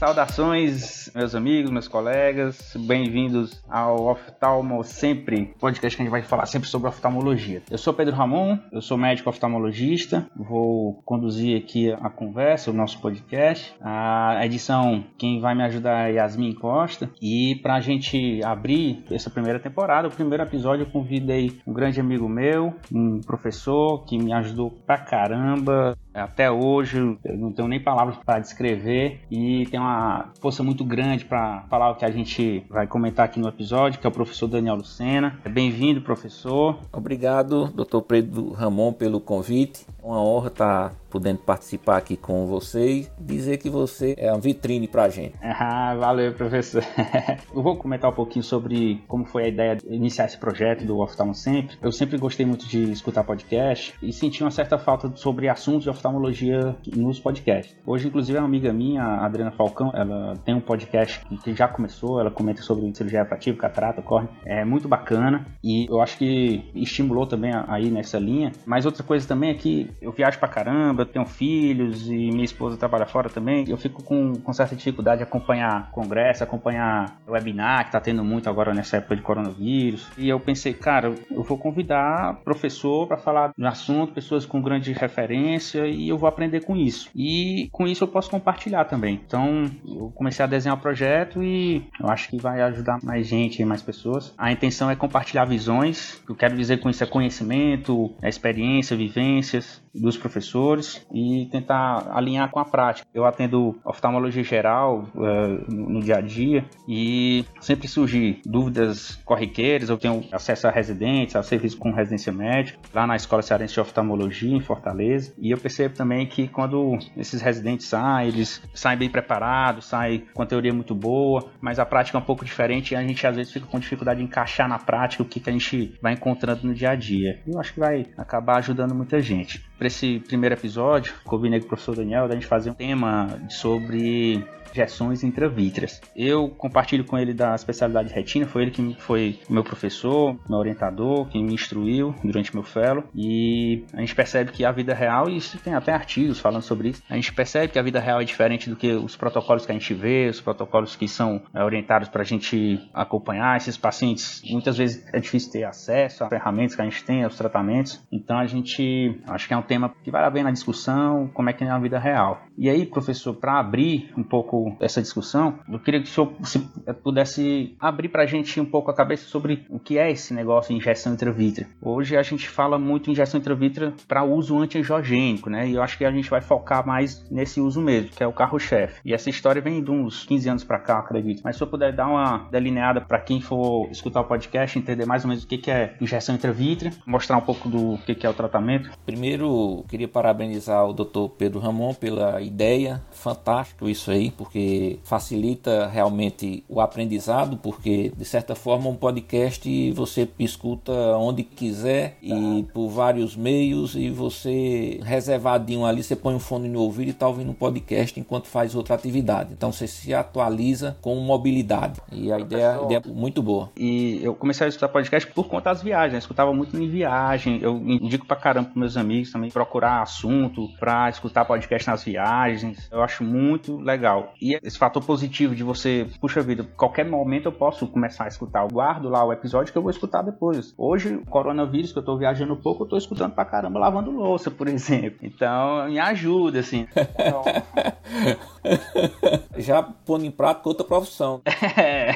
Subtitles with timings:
[0.00, 6.46] Saudações, meus amigos, meus colegas, bem-vindos ao Oftalmo Sempre, podcast que a gente vai falar
[6.46, 7.62] sempre sobre oftalmologia.
[7.70, 13.00] Eu sou Pedro Ramon, eu sou médico oftalmologista, vou conduzir aqui a conversa, o nosso
[13.00, 13.74] podcast.
[13.80, 17.10] A edição, quem vai me ajudar é Yasmin Costa.
[17.20, 22.00] E para a gente abrir essa primeira temporada, o primeiro episódio, eu convidei um grande
[22.00, 27.80] amigo meu, um professor que me ajudou pra caramba até hoje, eu não tenho nem
[27.80, 32.62] palavras para descrever e tem uma força muito grande para falar o que a gente
[32.68, 35.40] vai comentar aqui no episódio, que é o professor Daniel Lucena.
[35.48, 36.78] Bem-vindo, professor.
[36.92, 39.86] Obrigado, doutor Pedro Ramon, pelo convite.
[40.02, 45.04] Uma honra estar podendo participar aqui com vocês, dizer que você é uma vitrine para
[45.04, 45.34] a gente.
[45.62, 46.82] Ah, valeu, professor.
[47.54, 50.98] eu vou comentar um pouquinho sobre como foi a ideia de iniciar esse projeto do
[50.98, 51.76] Oftalmo Sempre.
[51.82, 55.90] Eu sempre gostei muito de escutar podcast e senti uma certa falta sobre assuntos de
[55.90, 57.76] oftalmologia nos podcasts.
[57.84, 62.20] Hoje, inclusive, uma amiga minha, a Adriana Falcão, ela tem um podcast que já começou,
[62.20, 64.28] ela comenta sobre cirurgia refrativa, catarata, corne.
[64.46, 68.52] É muito bacana e eu acho que estimulou também aí nessa linha.
[68.64, 72.44] Mas outra coisa também é que eu viajo pra caramba, eu tenho filhos e minha
[72.44, 73.64] esposa trabalha fora também.
[73.68, 78.48] Eu fico com, com certa dificuldade de acompanhar congresso, acompanhar webinar, que tá tendo muito
[78.48, 80.08] agora nessa época de coronavírus.
[80.16, 84.92] E eu pensei, cara, eu vou convidar professor para falar do assunto, pessoas com grande
[84.92, 87.08] referência e eu vou aprender com isso.
[87.14, 89.20] E com isso eu posso compartilhar também.
[89.26, 93.64] Então, eu comecei a desenhar o projeto e eu acho que vai ajudar mais gente,
[93.64, 94.34] mais pessoas.
[94.36, 96.20] A intenção é compartilhar visões.
[96.22, 101.48] O que eu quero dizer com isso é conhecimento, é experiência, vivências dos professores e
[101.50, 103.08] tentar alinhar com a prática.
[103.12, 109.88] Eu atendo oftalmologia geral uh, no dia a dia e sempre surgem dúvidas corriqueiras.
[109.88, 113.80] Eu tenho acesso a residentes, a serviço com residência médica lá na Escola Cearense de
[113.80, 115.32] Oftalmologia em Fortaleza.
[115.38, 120.42] E eu percebo também que quando esses residentes saem, eles saem bem preparados, saem com
[120.42, 123.36] a teoria muito boa, mas a prática é um pouco diferente e a gente às
[123.36, 126.66] vezes fica com dificuldade de encaixar na prática o que, que a gente vai encontrando
[126.66, 127.40] no dia a dia.
[127.46, 131.68] Eu acho que vai acabar ajudando muita gente para esse primeiro episódio, combinei com o
[131.70, 136.00] professor Daniel da gente fazer um tema sobre injeções intravítreas.
[136.14, 140.58] Eu compartilho com ele da especialidade de retina, foi ele que foi meu professor, meu
[140.58, 145.28] orientador, que me instruiu durante meu fellow, e a gente percebe que a vida real,
[145.28, 148.20] e isso tem até artigos falando sobre isso, a gente percebe que a vida real
[148.20, 151.62] é diferente do que os protocolos que a gente vê, os protocolos que são é,
[151.62, 154.42] orientados para a gente acompanhar esses pacientes.
[154.50, 158.38] Muitas vezes é difícil ter acesso às ferramentas que a gente tem, aos tratamentos, então
[158.38, 161.52] a gente acho que é um tema que vale a pena a discussão, como é
[161.52, 162.42] que é a vida real.
[162.56, 166.58] E aí, professor, para abrir um pouco essa discussão, eu queria que o senhor se
[167.02, 170.72] pudesse abrir para a gente um pouco a cabeça sobre o que é esse negócio
[170.72, 171.68] de injeção intravítrea.
[171.80, 175.68] Hoje a gente fala muito em injeção intravítrea para uso antiangiogênico, né?
[175.68, 178.32] E eu acho que a gente vai focar mais nesse uso mesmo, que é o
[178.32, 179.00] carro-chefe.
[179.04, 181.42] E essa história vem de uns 15 anos para cá, acredito.
[181.44, 185.24] Mas se eu puder dar uma delineada para quem for escutar o podcast, entender mais
[185.24, 188.90] ou menos o que é injeção intravítrea, mostrar um pouco do que é o tratamento.
[189.04, 191.28] Primeiro, queria parabenizar o Dr.
[191.36, 198.24] Pedro Ramon pela ideia, fantástico isso aí, por porque facilita realmente o aprendizado, porque de
[198.24, 205.84] certa forma um podcast você escuta onde quiser e por vários meios e você reservadinho
[205.84, 208.96] ali, você põe um fone no ouvido e está ouvindo um podcast enquanto faz outra
[208.96, 209.52] atividade.
[209.52, 213.70] Então você se atualiza com mobilidade e a ideia, a ideia é muito boa.
[213.76, 217.60] E eu comecei a escutar podcast por conta das viagens, eu escutava muito em viagem,
[217.62, 222.88] eu indico pra caramba pros meus amigos também procurar assunto, pra escutar podcast nas viagens,
[222.90, 224.34] eu acho muito legal.
[224.40, 228.62] E esse fator positivo de você, puxa vida, qualquer momento eu posso começar a escutar.
[228.62, 230.72] Eu guardo lá o episódio que eu vou escutar depois.
[230.78, 234.50] Hoje, o coronavírus, que eu tô viajando pouco, eu tô escutando pra caramba lavando louça,
[234.50, 235.18] por exemplo.
[235.22, 236.88] Então, me ajuda, assim.
[239.56, 241.40] Já pondo em prática outra profissão.
[241.76, 242.14] É.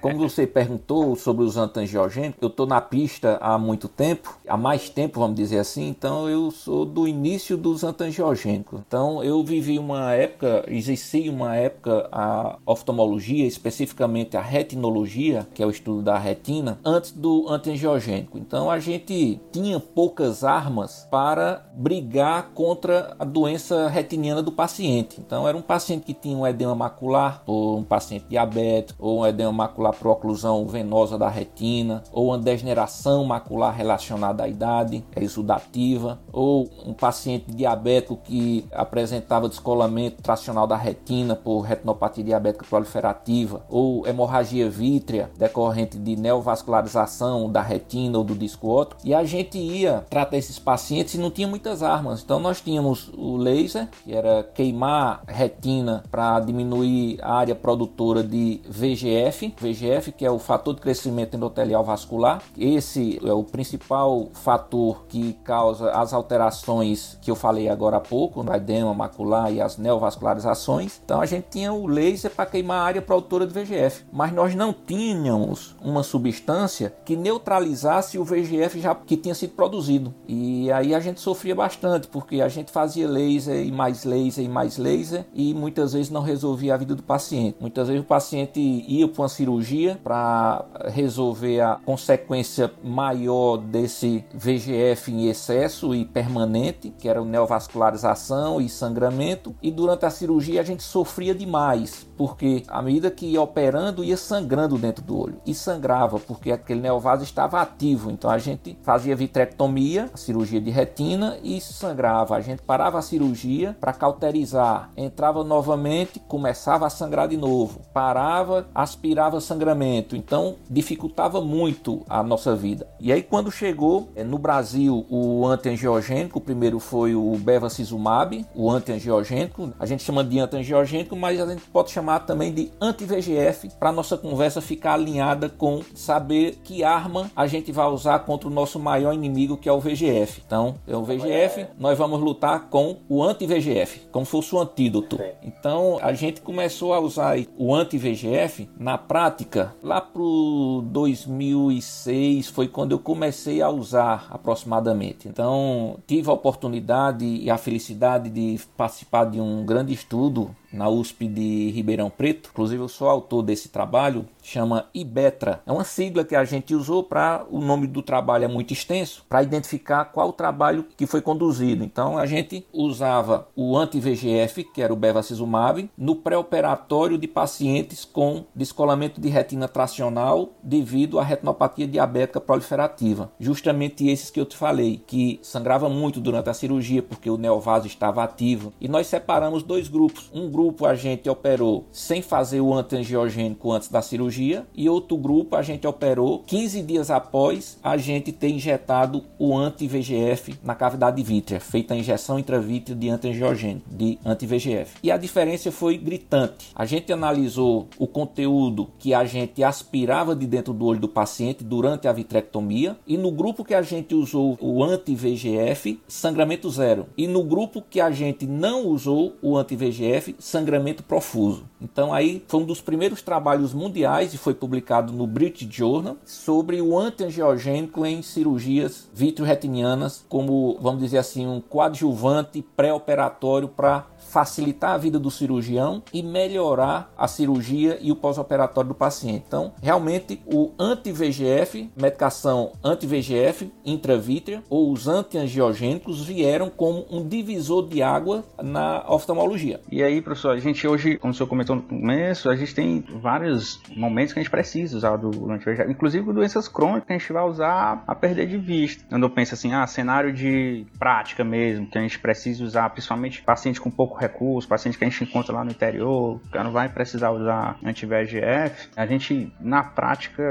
[0.00, 4.88] Como você perguntou sobre os antangiogênicos, eu estou na pista há muito tempo, há mais
[4.88, 8.80] tempo, vamos dizer assim, então eu sou do início dos antangiogênicos.
[8.86, 15.66] Então eu vivi uma época, exerci uma época a oftalmologia, especificamente a retinologia, que é
[15.66, 18.38] o estudo da retina, antes do antangiogênico.
[18.38, 25.20] Então a gente tinha poucas armas para brigar contra a doença retiniana do paciente.
[25.20, 29.26] Então era um paciente que tinha um edema macular, ou um paciente diabético, ou um
[29.26, 36.68] edema macular prooclusão venosa da retina, ou uma degeneração macular relacionada à idade, exudativa, ou
[36.86, 44.68] um paciente diabético que apresentava descolamento tracional da retina por retinopatia diabética proliferativa, ou hemorragia
[44.68, 50.36] vítrea decorrente de neovascularização da retina ou do disco óptico, e a gente ia tratar
[50.36, 52.22] esses pacientes e não tinha muitas armas.
[52.22, 58.60] Então nós tínhamos o laser, que era queimar retina para diminuir a área produtora de
[58.68, 62.42] VGF, VGF que é o fator de crescimento endotelial vascular.
[62.56, 68.42] Esse é o principal fator que causa as alterações que eu falei agora há pouco,
[68.42, 71.00] no edema macular e as neovascularizações.
[71.04, 74.54] Então a gente tinha o laser para queimar a área produtora de VGF, mas nós
[74.54, 80.14] não tínhamos uma substância que neutralizasse o VGF já que tinha sido produzido.
[80.26, 84.48] E aí a gente sofria bastante, porque a gente fazia laser e mais laser e
[84.48, 87.56] mais laser e muitas vezes não resolvia a vida do paciente.
[87.60, 95.12] Muitas vezes o paciente ia para uma cirurgia para resolver a consequência maior desse VGF
[95.12, 100.64] em excesso e permanente, que era o neovascularização e sangramento, e durante a cirurgia a
[100.64, 105.54] gente sofria demais, porque à medida que ia operando ia sangrando dentro do olho e
[105.54, 108.10] sangrava porque aquele neovaso estava ativo.
[108.10, 112.36] Então a gente fazia vitrectomia, cirurgia de retina e sangrava.
[112.36, 118.66] A gente parava a cirurgia para cauterizar, entrava novamente, começava a sangrar de novo, parava,
[118.74, 120.14] aspirava sangramento.
[120.14, 122.86] Então dificultava muito a nossa vida.
[123.00, 128.70] E aí quando chegou eh, no Brasil o antiangiogênico, o primeiro foi o bevacizumab, o
[128.70, 129.72] antiangiogênico.
[129.78, 134.16] A gente chama de antiangiogênico, mas a gente pode chamar também de anti-VGF para nossa
[134.16, 139.12] conversa ficar alinhada com saber que arma a gente vai usar contra o nosso maior
[139.12, 140.42] inimigo que é o VGF.
[140.46, 145.18] Então, é o VGF, nós vamos lutar com o anti-VGF, como se fosse o antídoto.
[145.42, 152.92] Então, a gente começou a usar o anti-VGF na prática lá pro 2006 foi quando
[152.92, 155.28] eu comecei a usar aproximadamente.
[155.28, 161.26] Então, tive a oportunidade e a felicidade de participar de um grande estudo na USP
[161.26, 162.50] de Ribeirão Preto.
[162.52, 165.60] Inclusive, eu sou autor desse trabalho, chama IBETRA.
[165.66, 169.24] É uma sigla que a gente usou para o nome do trabalho é muito extenso,
[169.28, 171.84] para identificar qual trabalho que foi conduzido.
[171.84, 178.44] Então, a gente usava o anti-VGF, que era o bevacizumab, no pré-operatório de pacientes com
[178.54, 183.30] descolamento de retina tracional devido à retinopatia diabética proliferativa.
[183.38, 187.86] Justamente esses que eu te falei, que sangrava muito durante a cirurgia porque o neovaso
[187.86, 188.72] estava ativo.
[188.80, 190.30] E nós separamos dois grupos.
[190.32, 195.16] Um grupo grupo a gente operou sem fazer o antiangiogênico antes da cirurgia e outro
[195.16, 201.20] grupo a gente operou 15 dias após a gente ter injetado o anti-VGF na cavidade
[201.20, 204.98] vítrea, feita a injeção intravítrea de antiangiogênico, de anti-VGF.
[205.02, 206.70] E a diferença foi gritante.
[206.76, 211.64] A gente analisou o conteúdo que a gente aspirava de dentro do olho do paciente
[211.64, 217.06] durante a vitrectomia e no grupo que a gente usou o anti-VGF, sangramento zero.
[217.16, 221.64] E no grupo que a gente não usou o anti-VGF, sangramento profuso.
[221.80, 226.80] Então aí foi um dos primeiros trabalhos mundiais e foi publicado no British Journal sobre
[226.80, 234.98] o antiangiogênico em cirurgias vitreoretinianas como, vamos dizer assim, um coadjuvante pré-operatório para facilitar a
[234.98, 239.44] vida do cirurgião e melhorar a cirurgia e o pós-operatório do paciente.
[239.46, 248.02] Então, realmente, o anti-VGF, medicação anti-VGF intravítrea ou os antiangiogênicos vieram como um divisor de
[248.02, 249.80] água na oftalmologia.
[249.90, 253.04] E aí, professor, a gente hoje, como o senhor comentou no começo, a gente tem
[253.20, 257.32] vários momentos que a gente precisa usar do anti-VGF, inclusive doenças crônicas que a gente
[257.32, 259.04] vai usar a perder de vista.
[259.10, 263.42] Quando eu penso assim, ah, cenário de prática mesmo, que a gente precisa usar, principalmente
[263.42, 266.88] paciente com pouco recurso, paciente que a gente encontra lá no interior, que não vai
[266.88, 270.42] precisar usar anti-VEGF, a gente na prática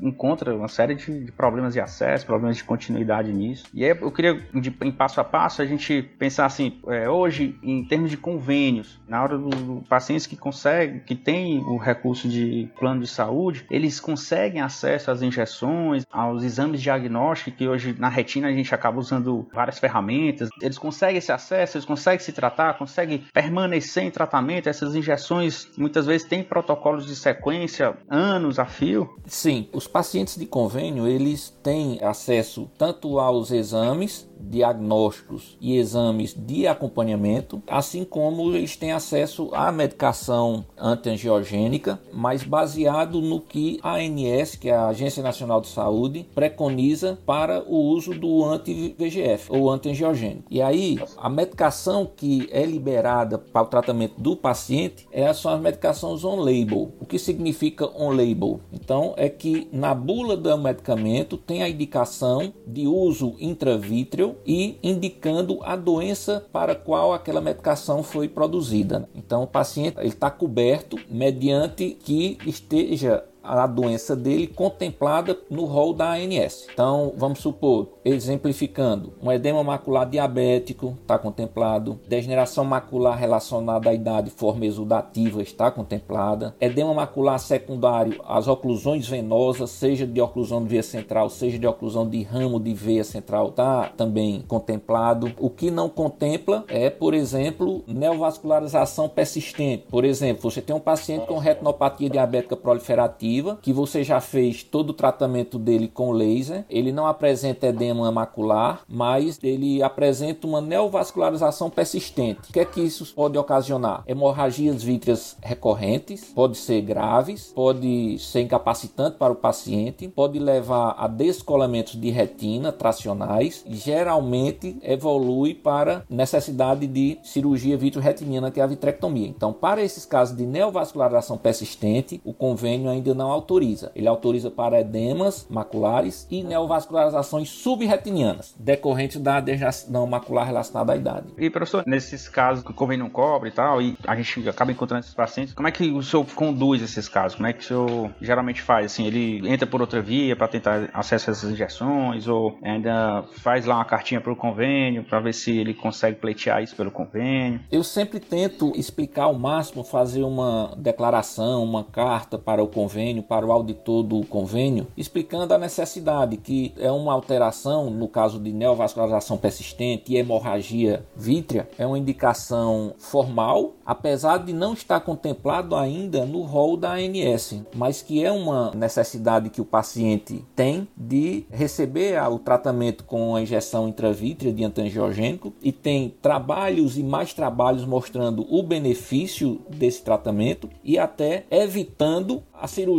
[0.00, 3.66] encontra uma série de, de, problemas de acesso, problemas de continuidade nisso.
[3.72, 7.58] E aí eu queria, de, em passo a passo, a gente pensar assim, é, hoje,
[7.62, 12.28] em termos de convênios, na hora do, do pacientes que conseguem, que tem o recurso
[12.28, 18.08] de plano de saúde, eles conseguem acesso às injeções, aos exames diagnósticos, que hoje na
[18.08, 22.78] retina a gente acaba usando várias ferramentas, eles conseguem esse acesso, eles conseguem se tratar,
[22.78, 24.68] conseguem permanecer em tratamento?
[24.68, 29.08] Essas injeções muitas vezes têm protocolos de sequência anos a fio?
[29.26, 36.66] Sim, os pacientes de convênio eles têm acesso tanto aos exames diagnósticos e exames de
[36.66, 44.54] acompanhamento, assim como eles têm acesso à medicação antiangiogênica, mas baseado no que a ANS,
[44.54, 50.44] que é a Agência Nacional de Saúde, preconiza para o uso do anti-VGF ou anti-angiogênico.
[50.50, 53.07] E aí, a medicação que é liberada
[53.52, 56.92] para o tratamento do paciente é, são as medicações on-label.
[57.00, 58.60] O que significa on-label?
[58.72, 65.58] Então, é que na bula do medicamento tem a indicação de uso intravítreo e indicando
[65.62, 69.08] a doença para qual aquela medicação foi produzida.
[69.14, 76.12] Então, o paciente está coberto mediante que esteja a doença dele contemplada no rol da
[76.12, 76.66] ANS.
[76.72, 84.30] Então, vamos supor, exemplificando, um edema macular diabético está contemplado, degeneração macular relacionada à idade
[84.30, 90.82] forma exudativa está contemplada, edema macular secundário às oclusões venosas, seja de oclusão de veia
[90.82, 95.32] central, seja de oclusão de ramo de veia central, está também contemplado.
[95.38, 99.86] O que não contempla é, por exemplo, neovascularização persistente.
[99.88, 104.90] Por exemplo, você tem um paciente com retinopatia diabética proliferativa que você já fez todo
[104.90, 106.64] o tratamento dele com laser.
[106.68, 112.50] Ele não apresenta edema macular, mas ele apresenta uma neovascularização persistente.
[112.50, 114.02] O que é que isso pode ocasionar?
[114.06, 121.06] Hemorragias vítreas recorrentes, pode ser graves, pode ser incapacitante para o paciente, pode levar a
[121.06, 129.28] descolamentos de retina tracionais geralmente evolui para necessidade de cirurgia vitreoretiniana, que é a vitrectomia.
[129.28, 133.90] Então, para esses casos de neovascularização persistente, o convênio ainda não autoriza.
[133.94, 141.26] Ele autoriza para edemas maculares e neovascularizações subretinianas, decorrentes da degeneração macular relacionada à idade.
[141.36, 144.70] E professor, nesses casos que o convênio não cobre e tal, e a gente acaba
[144.70, 147.34] encontrando esses pacientes, como é que o senhor conduz esses casos?
[147.34, 148.86] Como é que o senhor geralmente faz?
[148.86, 153.66] Assim, ele entra por outra via para tentar acesso a essas injeções ou ainda faz
[153.66, 157.60] lá uma cartinha para o convênio para ver se ele consegue pleitear isso pelo convênio?
[157.70, 163.22] Eu sempre tento explicar ao máximo, fazer uma declaração, uma carta para o convênio convênio
[163.22, 168.52] para o auditor do convênio, explicando a necessidade que é uma alteração no caso de
[168.52, 176.26] neovascularização persistente e hemorragia vítrea, é uma indicação formal, apesar de não estar contemplado ainda
[176.26, 182.20] no rol da ANS, mas que é uma necessidade que o paciente tem de receber
[182.30, 188.46] o tratamento com a injeção intravítrea de antiangiogênico e tem trabalhos e mais trabalhos mostrando
[188.50, 192.97] o benefício desse tratamento e até evitando a cirurgia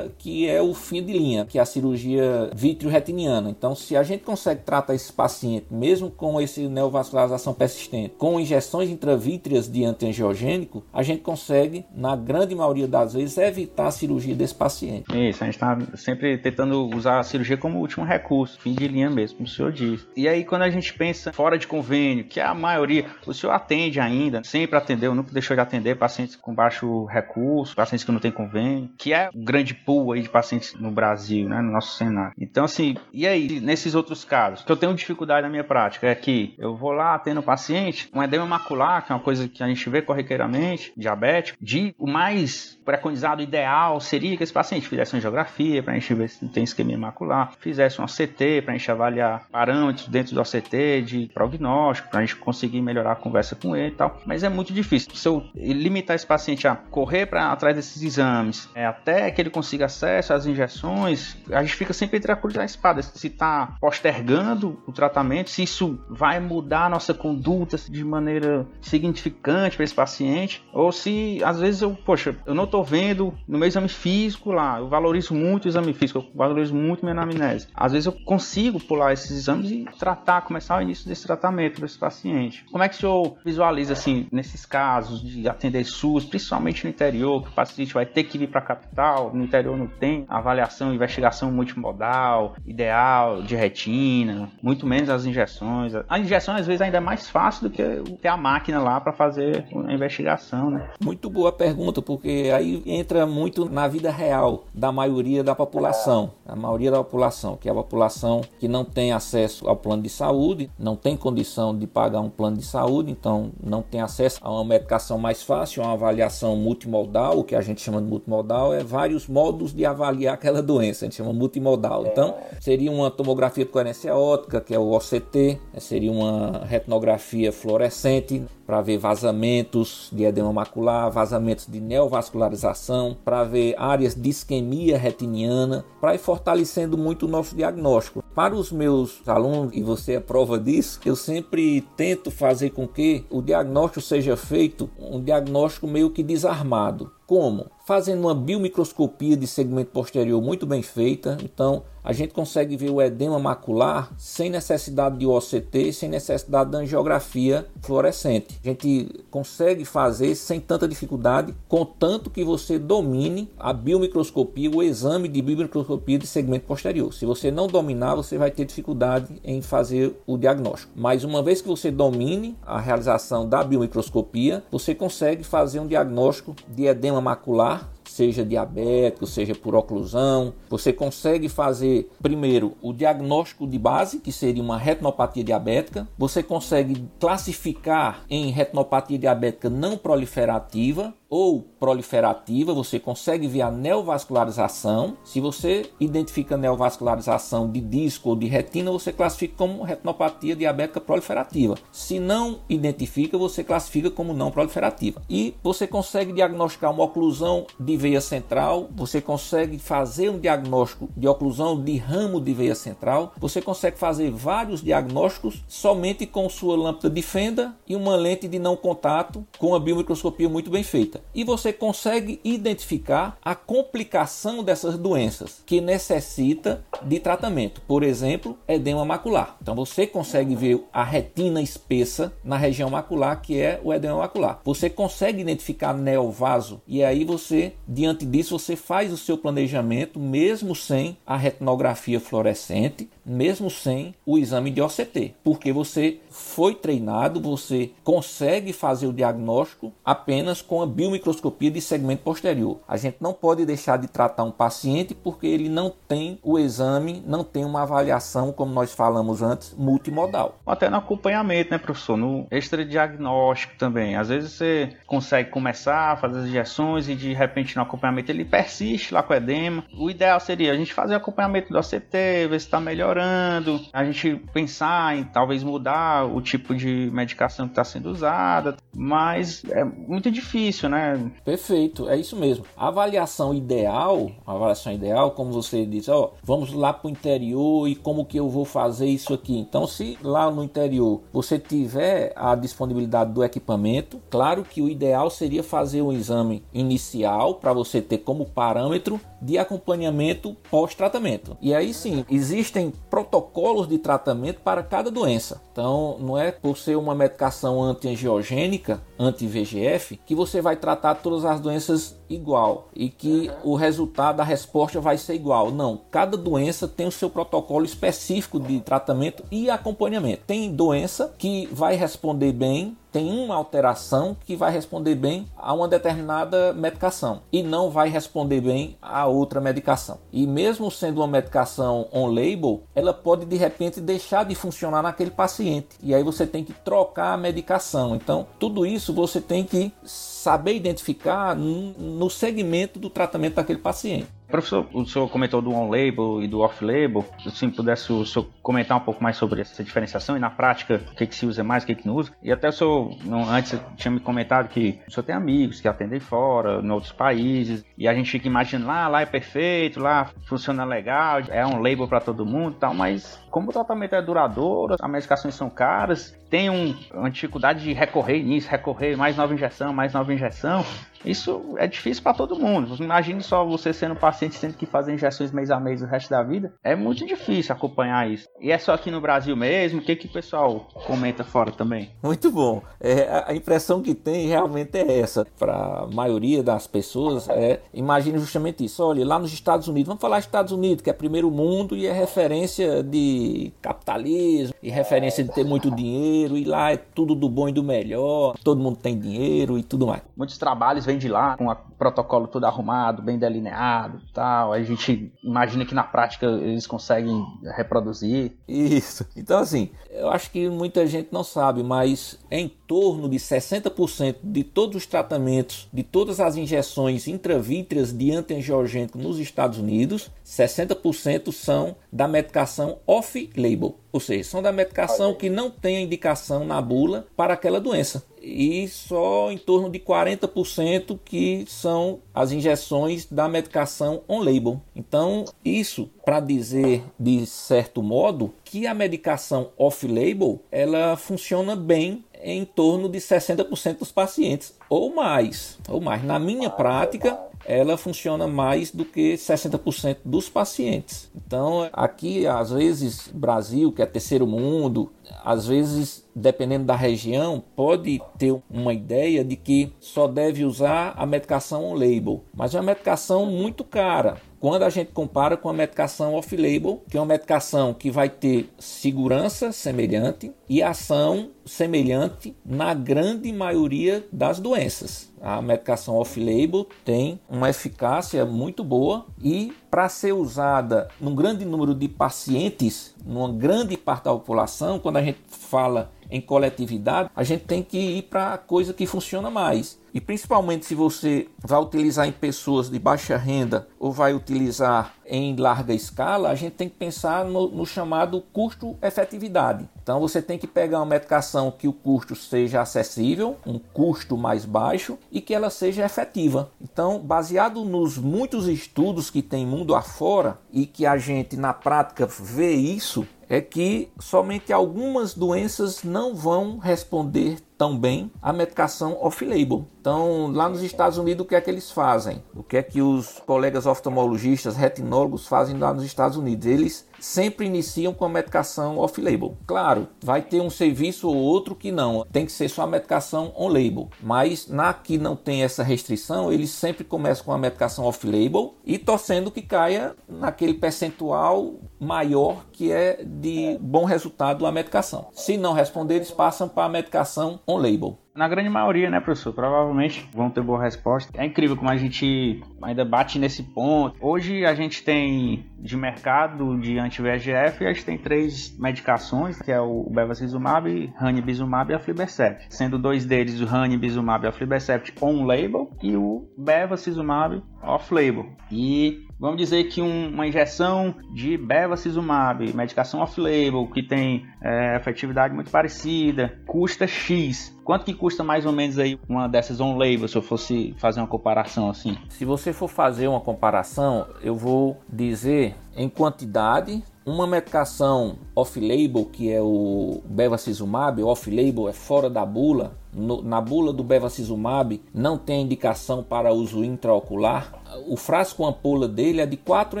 [0.18, 3.50] que é o fim de linha, que é a cirurgia vitreoretiniana.
[3.50, 8.90] Então, se a gente consegue tratar esse paciente, mesmo com esse neovascularização persistente, com injeções
[8.90, 14.54] intravítreas de antiangiogênico, a gente consegue, na grande maioria das vezes, evitar a cirurgia desse
[14.54, 15.04] paciente.
[15.14, 19.10] Isso, a gente está sempre tentando usar a cirurgia como último recurso, fim de linha
[19.10, 20.06] mesmo, como o senhor disse.
[20.16, 24.00] E aí, quando a gente pensa fora de convênio, que a maioria, o senhor atende
[24.00, 28.30] ainda, sempre atendeu, nunca deixou de atender pacientes com baixo recurso, pacientes que não têm
[28.30, 32.34] convênio, que é grande pool aí de pacientes no Brasil, né, no nosso cenário.
[32.38, 36.14] Então, assim, e aí, nesses outros casos, que eu tenho dificuldade na minha prática, é
[36.14, 39.68] que eu vou lá tendo paciente com edema macular, que é uma coisa que a
[39.68, 45.20] gente vê corriqueiramente, diabético, de o mais preconizado ideal seria que esse paciente fizesse uma
[45.20, 48.76] geografia para a gente ver se não tem isquemia macular, fizesse um OCT para a
[48.76, 53.54] gente avaliar parâmetros dentro do OCT de prognóstico, para a gente conseguir melhorar a conversa
[53.54, 54.20] com ele e tal.
[54.26, 55.14] Mas é muito difícil.
[55.14, 59.50] Se eu limitar esse paciente a correr para atrás desses exames, é, até que ele
[59.50, 63.02] consiga acesso às injeções, a gente fica sempre entre a cruz e a espada.
[63.02, 69.76] Se está postergando o tratamento, se isso vai mudar a nossa conduta de maneira significante
[69.76, 73.68] para esse paciente, ou se às vezes eu, poxa, eu não estou vendo no meu
[73.68, 77.68] exame físico lá, eu valorizo muito o exame físico, eu valorizo muito minha anamnese.
[77.74, 81.86] Às vezes eu consigo pular esses exames e tratar, começar o início desse tratamento para
[81.86, 82.64] esse paciente.
[82.72, 87.42] Como é que o senhor visualiza assim nesses casos de atender SUS, principalmente no interior,
[87.42, 89.25] que o paciente vai ter que vir para a capital?
[89.32, 95.92] No interior não tem avaliação, investigação multimodal, ideal, de retina, muito menos as injeções.
[96.08, 97.82] A injeção às vezes ainda é mais fácil do que
[98.20, 100.88] ter a máquina lá para fazer a investigação, né?
[101.02, 106.56] Muito boa pergunta, porque aí entra muito na vida real da maioria da população, a
[106.56, 110.70] maioria da população, que é a população que não tem acesso ao plano de saúde,
[110.78, 114.64] não tem condição de pagar um plano de saúde, então não tem acesso a uma
[114.64, 118.82] medicação mais fácil, a uma avaliação multimodal, o que a gente chama de multimodal é
[118.82, 122.04] vários modos de avaliar aquela doença, a gente chama multimodal.
[122.06, 128.42] Então, seria uma tomografia de coerência óptica, que é o OCT, seria uma retinografia fluorescente,
[128.66, 135.84] para ver vazamentos de edema macular, vazamentos de neovascularização, para ver áreas de isquemia retiniana,
[136.00, 138.24] para ir fortalecendo muito o nosso diagnóstico.
[138.34, 143.24] Para os meus alunos, e você é prova disso, eu sempre tento fazer com que
[143.30, 147.12] o diagnóstico seja feito um diagnóstico meio que desarmado.
[147.26, 147.66] Como?
[147.84, 151.36] Fazendo uma biomicroscopia de segmento posterior muito bem feita.
[151.42, 156.76] Então, a gente consegue ver o edema macular sem necessidade de OCT, sem necessidade de
[156.76, 158.60] angiografia fluorescente.
[158.62, 165.26] A gente consegue fazer sem tanta dificuldade, contanto que você domine a biomicroscopia, o exame
[165.26, 167.12] de biomicroscopia de segmento posterior.
[167.12, 170.92] Se você não dominar, você vai ter dificuldade em fazer o diagnóstico.
[170.94, 176.54] Mas uma vez que você domine a realização da biomicroscopia, você consegue fazer um diagnóstico
[176.68, 180.54] de edema macular seja diabético, seja por oclusão.
[180.68, 186.08] Você consegue fazer primeiro o diagnóstico de base, que seria uma retinopatia diabética.
[186.18, 195.16] Você consegue classificar em retinopatia diabética não proliferativa ou proliferativa, você consegue ver a neovascularização.
[195.24, 201.76] Se você identifica neovascularização de disco ou de retina, você classifica como retinopatia diabética proliferativa.
[201.90, 205.20] Se não identifica, você classifica como não proliferativa.
[205.28, 211.26] E você consegue diagnosticar uma oclusão de veia central, você consegue fazer um diagnóstico de
[211.26, 217.10] oclusão de ramo de veia central, você consegue fazer vários diagnósticos somente com sua lâmpada
[217.10, 221.20] de fenda e uma lente de não contato com a biomicroscopia muito bem feita.
[221.34, 227.80] E você consegue identificar a complicação dessas doenças que necessita de tratamento.
[227.86, 229.56] Por exemplo, edema macular.
[229.60, 234.60] Então você consegue ver a retina espessa na região macular, que é o edema macular.
[234.64, 240.74] Você consegue identificar neovaso e aí você Diante disso, você faz o seu planejamento mesmo
[240.74, 247.90] sem a retinografia fluorescente, mesmo sem o exame de OCT, porque você foi treinado, você
[248.04, 252.78] consegue fazer o diagnóstico apenas com a biomicroscopia de segmento posterior.
[252.86, 257.22] A gente não pode deixar de tratar um paciente porque ele não tem o exame,
[257.26, 260.58] não tem uma avaliação, como nós falamos antes, multimodal.
[260.66, 262.16] Até no acompanhamento, né, professor?
[262.16, 264.16] No extradiagnóstico também.
[264.16, 268.44] Às vezes você consegue começar a fazer as injeções e de repente no acompanhamento ele
[268.44, 269.84] persiste lá com o edema.
[269.98, 272.12] O ideal seria a gente fazer o acompanhamento do ACT,
[272.48, 272.78] ver se está
[273.16, 278.76] melhorando, a gente pensar em talvez mudar o tipo de medicação que está sendo usada,
[278.94, 281.30] mas é muito difícil, né?
[281.44, 282.64] Perfeito, é isso mesmo.
[282.76, 287.88] A avaliação ideal, a avaliação ideal, como você disse, ó, vamos lá para o interior
[287.88, 289.56] e como que eu vou fazer isso aqui.
[289.58, 295.30] Então, se lá no interior você tiver a disponibilidade do equipamento, claro que o ideal
[295.30, 301.56] seria fazer um exame inicial para você ter como parâmetro de acompanhamento pós-tratamento.
[301.60, 305.60] E aí sim, existem protocolos de tratamento para cada doença.
[305.72, 311.60] Então, não é por ser uma medicação antiangiogênica, anti-VGF, que você vai tratar todas as
[311.60, 315.70] doenças igual e que o resultado, a resposta vai ser igual.
[315.70, 320.42] Não, cada doença tem o seu protocolo específico de tratamento e acompanhamento.
[320.46, 325.88] Tem doença que vai responder bem tem uma alteração que vai responder bem a uma
[325.88, 330.18] determinada medicação e não vai responder bem a outra medicação.
[330.30, 335.30] E mesmo sendo uma medicação on label, ela pode de repente deixar de funcionar naquele
[335.30, 335.96] paciente.
[336.02, 338.14] E aí você tem que trocar a medicação.
[338.14, 344.35] Então, tudo isso você tem que saber identificar no segmento do tratamento daquele paciente.
[344.48, 347.24] Professor, o senhor comentou do on-label e do off-label.
[347.50, 351.16] Se pudesse o senhor comentar um pouco mais sobre essa diferenciação e na prática o
[351.16, 352.32] que, que se usa mais, o que, que não usa.
[352.42, 353.16] E até o senhor,
[353.48, 357.84] antes tinha me comentado que o senhor tem amigos que atendem fora, em outros países,
[357.98, 362.06] e a gente fica imaginando lá, lá é perfeito, lá funciona legal, é um label
[362.06, 366.36] para todo mundo e tal, mas como o tratamento é duradouro, as medicações são caras,
[366.48, 370.84] tem um, uma dificuldade de recorrer nisso, recorrer mais nova injeção, mais nova injeção,
[371.26, 372.96] isso é difícil para todo mundo.
[373.02, 376.42] Imagine só você sendo paciente tendo que fazer injeções mês a mês o resto da
[376.42, 376.72] vida.
[376.82, 378.48] É muito difícil acompanhar isso.
[378.60, 380.00] E é só aqui no Brasil mesmo?
[380.00, 382.10] O que, que o pessoal comenta fora também?
[382.22, 382.82] Muito bom.
[383.00, 385.46] É, a impressão que tem realmente é essa.
[385.58, 389.02] Para a maioria das pessoas, é, imagine justamente isso.
[389.02, 392.12] Olha, lá nos Estados Unidos, vamos falar Estados Unidos, que é primeiro mundo e é
[392.12, 397.68] referência de capitalismo, e referência de ter muito dinheiro, e lá é tudo do bom
[397.68, 400.22] e do melhor, todo mundo tem dinheiro e tudo mais.
[400.36, 404.72] Muitos trabalhos vêm de lá, com o protocolo todo arrumado, bem delineado e tal.
[404.72, 407.44] A gente imagina que na prática eles conseguem
[407.76, 408.52] reproduzir.
[408.68, 409.26] Isso.
[409.36, 414.64] Então, assim, eu acho que muita gente não sabe, mas em torno de 60% de
[414.64, 421.96] todos os tratamentos, de todas as injeções intravítreas de antiangiogênico nos Estados Unidos, 60% são
[422.12, 427.26] da medicação off-label, ou seja, são da medicação que não tem a indicação na bula
[427.36, 434.22] para aquela doença e só em torno de 40% que são as injeções da medicação
[434.28, 434.80] on-label.
[434.94, 442.64] Então, isso para dizer de certo modo que a medicação off-label ela funciona bem em
[442.64, 446.22] torno de 60% dos pacientes, ou mais, ou mais.
[446.22, 451.30] Na minha prática, ela funciona mais do que 60% dos pacientes.
[451.34, 455.12] Então, aqui, às vezes, Brasil, que é terceiro mundo,
[455.44, 461.26] às vezes, dependendo da região, pode ter uma ideia de que só deve usar a
[461.26, 466.34] medicação on-label, mas é uma medicação muito cara quando a gente compara com a medicação
[466.34, 473.52] off-label, que é uma medicação que vai ter segurança semelhante e ação semelhante na grande
[473.52, 475.32] maioria das doenças.
[475.40, 481.94] A medicação off-label tem uma eficácia muito boa e para ser usada num grande número
[481.94, 487.64] de pacientes, numa grande parte da população, quando a gente fala em coletividade, a gente
[487.64, 489.98] tem que ir para a coisa que funciona mais.
[490.16, 495.54] E principalmente se você vai utilizar em pessoas de baixa renda ou vai utilizar em
[495.54, 499.86] larga escala, a gente tem que pensar no, no chamado custo-efetividade.
[500.02, 504.64] Então você tem que pegar uma medicação que o custo seja acessível, um custo mais
[504.64, 506.70] baixo e que ela seja efetiva.
[506.80, 512.26] Então, baseado nos muitos estudos que tem mundo afora e que a gente na prática
[512.26, 519.86] vê isso, é que somente algumas doenças não vão responder tão bem à medicação off-label.
[520.00, 522.42] Então, lá nos Estados Unidos, o que é que eles fazem?
[522.54, 526.66] O que é que os colegas oftalmologistas, retinólogos fazem lá nos Estados Unidos?
[526.66, 529.56] Eles sempre iniciam com a medicação off-label.
[529.66, 533.52] Claro, vai ter um serviço ou outro que não, tem que ser só a medicação
[533.56, 534.08] on-label.
[534.22, 538.96] Mas na que não tem essa restrição, eles sempre começam com a medicação off-label e
[538.96, 545.28] torcendo que caia naquele percentual maior que é de bom resultado a medicação.
[545.32, 548.18] Se não responder, eles passam para a medicação on-label.
[548.36, 549.52] Na grande maioria, né, professor?
[549.52, 551.32] Provavelmente vão ter boa resposta.
[551.34, 554.16] É incrível como a gente ainda bate nesse ponto.
[554.20, 559.80] Hoje a gente tem de mercado de anti-VEGF, a gente tem três medicações, que é
[559.80, 562.66] o bevacizumab, ranibizumab e aflibercept.
[562.68, 568.46] Sendo dois deles o ranibizumab e aflibercept on-label e o bevacizumab off-label.
[568.70, 575.54] E vamos dizer que um, uma injeção de bevacizumab, medicação off-label, que tem é, efetividade
[575.54, 577.76] muito parecida, custa X.
[577.84, 581.26] Quanto que custa mais ou menos aí uma dessas on-label, se eu fosse fazer uma
[581.26, 582.16] comparação assim?
[582.28, 589.50] Se você for fazer uma comparação, eu vou dizer em quantidade uma medicação off-label, que
[589.52, 595.62] é o bevacizumab, off-label é fora da bula, no, na bula do bevacizumab não tem
[595.62, 597.74] indicação para uso intraocular.
[598.06, 600.00] O frasco ampola dele é de 4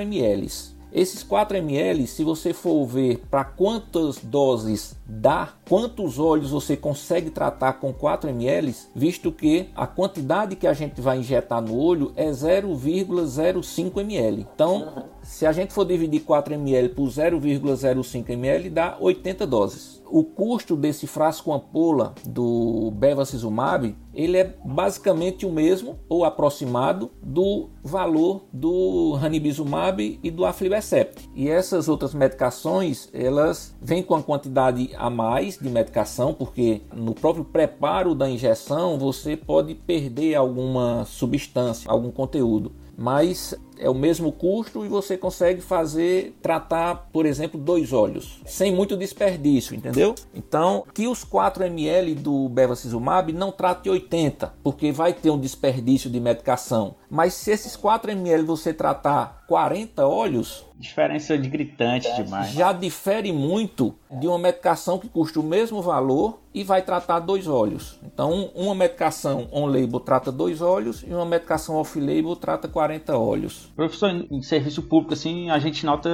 [0.00, 0.76] ml.
[0.92, 7.28] Esses 4 ml, se você for ver para quantas doses dá, quantos olhos você consegue
[7.28, 12.12] tratar com 4 ml, visto que a quantidade que a gente vai injetar no olho
[12.16, 14.46] é 0,05 ml.
[14.54, 20.02] Então, se a gente for dividir 4 ml por 0,05 ml, dá 80 doses.
[20.08, 27.68] O custo desse frasco ampola do bevacizumab, ele é basicamente o mesmo ou aproximado do
[27.82, 31.28] valor do ranibizumab e do aflibercept.
[31.34, 37.12] E essas outras medicações, elas vêm com a quantidade a mais de medicação, porque no
[37.12, 44.32] próprio preparo da injeção você pode perder alguma substância, algum conteúdo mas é o mesmo
[44.32, 50.14] custo e você consegue fazer tratar, por exemplo, dois olhos, sem muito desperdício, entendeu?
[50.34, 56.10] Então, que os 4 ml do bevacizumab não trate 80, porque vai ter um desperdício
[56.10, 56.94] de medicação.
[57.10, 62.50] Mas se esses 4 ml você tratar 40 olhos, diferença de gritante demais.
[62.50, 67.46] Já difere muito de uma medicação que custa o mesmo valor e vai tratar dois
[67.46, 67.98] olhos.
[68.02, 73.65] Então, uma medicação on-label trata dois olhos e uma medicação off-label trata 40 olhos.
[73.76, 76.08] Professor, em serviço público, assim, a gente nota.